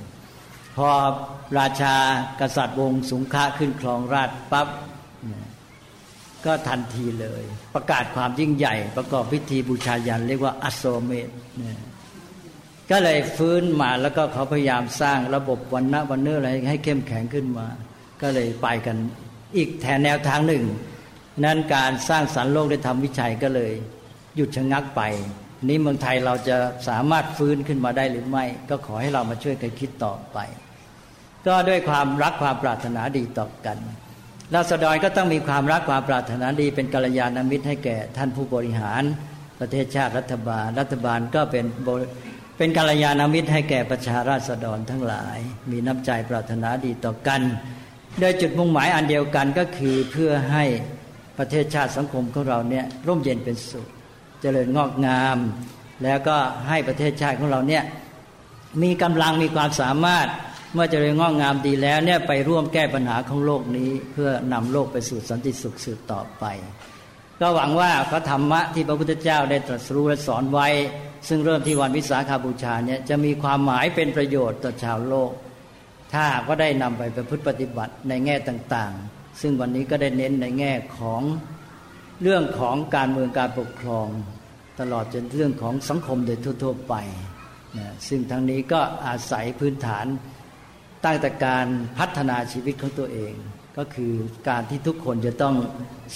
[0.78, 0.90] พอ
[1.60, 1.96] ราชา
[2.42, 4.68] กษัตริย์วงสุงฆะขึ้นครองราชปับ๊บ
[6.46, 7.44] ก็ทันทีเลย
[7.76, 11.30] ประกาศความยิ่งใหญ่ ประกอบพิธีบูชายัน เรียกว่าอโศเมต
[12.92, 17.68] ก็เลยฟื้นมาแล้วก็เขาพยายามสร้างระบบวันณะวันเนื้ออะไรให้เข้มแข็งขึ้นมา
[18.22, 18.98] ก็เลยไปกัน
[19.58, 20.64] อีกแทนแนวทางหนึ่ง
[21.44, 23.72] นั้นการสร้างสรรค์โลกได้ทำวิจัยก็เลย
[24.36, 25.02] หยุดชะงักไป
[25.68, 26.58] นี้เมืองไทยเราจะ
[26.88, 30.38] สามารถฟื้นขึ้นมาได้หรือไม่ ก็ขอให้เรามาช่วยกันคิดต่อไป
[31.48, 33.78] ก็ด้วยความรักความปรารถนาดีต่อกัน
[34.56, 39.04] ราษฎรก็ต้องมีความรักความปรารถนาดี เป็นกัลยาณมิตรให้แก่ท่านผู้บริหาร
[39.60, 41.66] ประเทศชาติรัฐบาล รัฐบาลก็เป็น
[42.58, 45.38] เป็นกัลยาณมิตรให้แก่ประชาราษฎรทั้งหลาย
[45.72, 47.42] มีน้ำใจปรารถนาดีต่อกัน
[48.20, 50.64] โดยจุดมุ่งหมายอันเดียวกันก็คือเพื่อให้
[51.42, 53.88] ประเทศชาติสังคมของเราเนี่ยร่มเย็นเป็นสุข
[54.42, 55.38] เจริญงอกงาม
[56.04, 56.38] แล้วก็
[56.68, 57.84] ให้ประเทศชาติของเราเนี่ย
[58.84, 60.28] มีกำลังมีความสามารถ
[60.74, 66.44] เมื่อเจริญงอกงามดีแล้วเนี่ยไปร่วมแก้ปัญหาของโลกนี้ เพื่อนำโลกไปสู่สันติสุขสืบต่อไป
[67.40, 70.68] ก็หวังว่าพระธรรมะที่พระพุทธเจ้าได้ตรัสรู้และสอนไว้
[71.28, 75.32] ซึ่งเริ่มที่วันวิสาขาบูชาเนี่ยจะมีความหมายเป็นประโยชน์ต่อชาวโลก
[76.14, 81.22] ถ้าก็ได้นำไปประพฤติปฏิบัติในแง่ต่างๆ ซึ่งวันนี้ก็ได้เน้นในแง่ของ
[82.22, 84.08] เรื่องของการเมืองการปกครอง
[84.80, 86.96] ตลอดจนเรื่องของสังคมโดยทั่ว ๆ ไป
[87.78, 90.06] นะซึ่งทั้งนี้ก็อาศัยพื้นฐาน
[91.06, 91.68] ตั้งแต่การ
[92.00, 93.34] พัฒนาชีวิตของตัวเอง
[93.78, 94.14] ก็คือ
[94.50, 95.56] การที่ทุกคนจะต้อง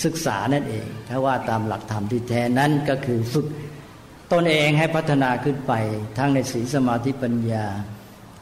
[0.04, 3.48] ศึกษานั่นเอง ถ้าว่าตามหลักธรรมที่แท้นั้นก็คือฝึก
[4.34, 5.74] ตนเองให้พัฒนาขึ้นไป
[6.18, 7.66] ทั้งในศีลสมาธิปัญญา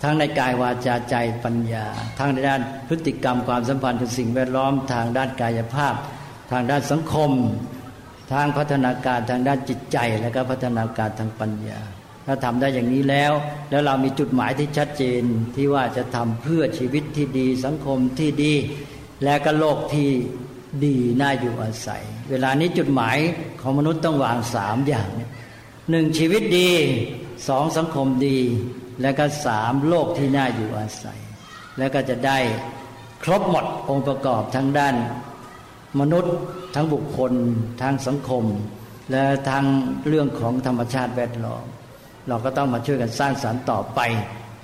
[0.03, 1.85] ทั้งในกายวาจาใจปัญญา
[2.19, 5.93] ทั้งในด้านพฤติกรรมความสัมพันธ์กับสิ่งแวดล้อม ทางด้านกายภาพ
[6.51, 7.31] ทางด้านสังคม
[8.33, 11.81] ทางพัฒนาการทางด้านจิตใจ และก็พัฒนาการทางปัญญา
[12.25, 13.33] ถ้าทำได้อย่างนี้แล้ว
[13.69, 15.23] แล้วเรามีจุดหมายที่ชัดเจน
[15.55, 18.53] ที่ว่าจะทำเพื่อชีวิตที่ดี สังคมที่ดี
[19.23, 20.09] และก็โลกที่
[20.85, 23.17] ดีน่าอยู่อาศัย เวลานี้จุดหมาย
[23.61, 25.09] ของมนุษย์ต้องวางสามอย่าง
[25.89, 26.69] หนึ่งชีวิตดี
[27.47, 28.39] สองสังคมดี
[29.01, 31.19] และก็สามโลกที่น่าอยู่อาศัย
[31.77, 32.37] แล้วก็จะได้
[33.23, 34.95] ครบหมดองค์ประกอบทั้งด้าน
[35.99, 36.35] มนุษย์
[36.75, 37.33] ทั้งบุคคล
[37.81, 38.43] ทั้งสังคม
[39.11, 39.65] และทั้ง
[40.07, 41.65] เรื่องของธรรมชาติแวดล้อม
[42.27, 43.99] เราก็ต้องมาช่วยกันสร้างสารรค์ต่อไป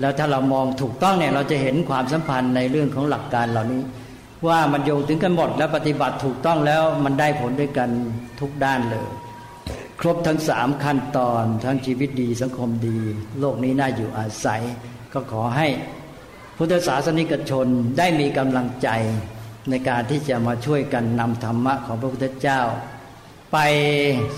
[0.02, 3.82] แล้วถ้าเรามองถูกต้องเนี่ยเราจะเห็นความสัมพันธ์ในเรื่องของหลักการเหล่านี้
[4.48, 7.90] ว่ามันโยงถึงกันหมดและปฏิบัติถูกต้องแล้วมันได้ผลด้วยกัน
[8.40, 9.08] ทุกด้านเลย
[10.00, 12.98] ครบทั้งสามขั้นตอน ทั้งชีวิตดีสังคมดี
[13.40, 14.62] โลกนี้น่าอยู่อาศัย
[15.14, 15.68] ก็ขอให้
[16.58, 17.68] พุทธศาสนิกชน
[17.98, 18.90] ได้มีกำลังใจ
[19.70, 22.62] ในการที่จะมาช่วยกันนำธรรมะของพระพุทธเจ้า
[23.54, 23.58] ไป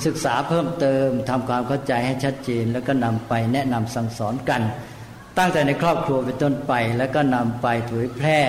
[0.05, 4.61] ศึกษาเพิ่มเติมทำความเข้าใจให้ชัดเจน แล้วก็นำไปแนะนำสั่งสอนกัน
[5.37, 8.39] ตั้งแต่ในครอบครัวเป็นต้นไป แล้วก็นำไปเผยแพร่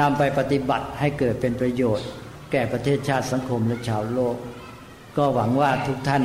[0.00, 2.08] นำไปปฏิบัติให้เกิดเป็นประโยชน์
[2.52, 4.36] แก่ประเทศชาติสังคมและชาวโลก
[5.16, 6.22] ก็หวังว่าทุกท่าน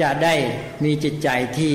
[0.00, 0.34] จะได้
[0.84, 1.28] มีจิตใจ
[1.58, 1.72] ที่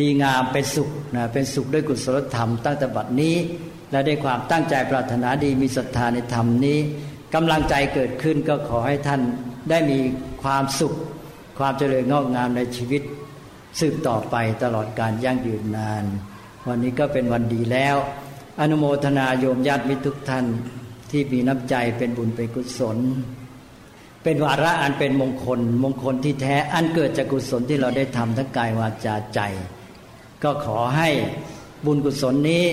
[0.00, 3.36] ดีงามเป็นสุขนะเป็นสุขด้วยกุศลธรรมตั้งแต่บัดนี้
[3.90, 6.78] และด้วยความตั้งใจปรารถนาดีมีศรัทธาในธรรมนี้
[7.34, 9.20] กำลังใจเกิดขึ้นก็ขอให้ท่าน
[9.70, 9.98] ได้มี
[10.42, 10.94] ความสุข
[11.58, 13.02] ความเจริญงอกงามในชีวิต
[13.80, 16.04] สืบต่อไปตลอดการยั่งยืนนาน
[16.68, 17.96] วันนี้ก็เป็นวันดีแล้ว
[18.60, 20.48] อนุโมทนาโยมญาติมิตรทุกท่านท
[21.10, 22.98] ที่มีน้ำใจเป็นบุญเป็นกุศล
[24.24, 29.40] เป็นวาระอันเป็นมงคล มงคลที่แท้อันเกิดจากกุศลที่เราได้ทำทั้งกายวาจาใจ
[30.42, 31.10] ก็ขอให้
[31.84, 32.64] บุญกุศลนี้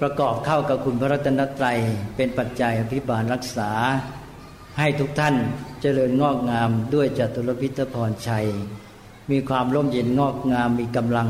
[0.00, 1.78] ประกอบเข้ากับคุณพระรัตนตรัย
[2.16, 3.70] เป็นปัจจัยอภิบาลรักษา
[4.78, 5.34] ให้ทุกท่าน
[5.80, 8.46] เจริญงอกงามด้วยจตุรพิทพรชัย
[9.30, 11.28] มีความร่มเย็นงอกงามมีกำลัง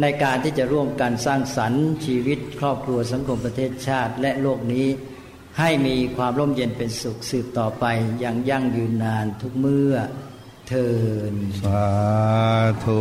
[0.00, 4.86] ในการที่จะร่วมกันสร้างสรรค์ชีวิตครอบครัวสังคมประเทศชาติและโลกนี้
[5.58, 7.84] ให้มีความร่มเย็นเป็นสุขสืบต่อไป
[8.20, 9.94] อย่างยั่งยืนนานทุกเมื่อ
[10.68, 10.88] เทิ
[11.32, 11.84] นสา
[12.84, 13.00] ธุ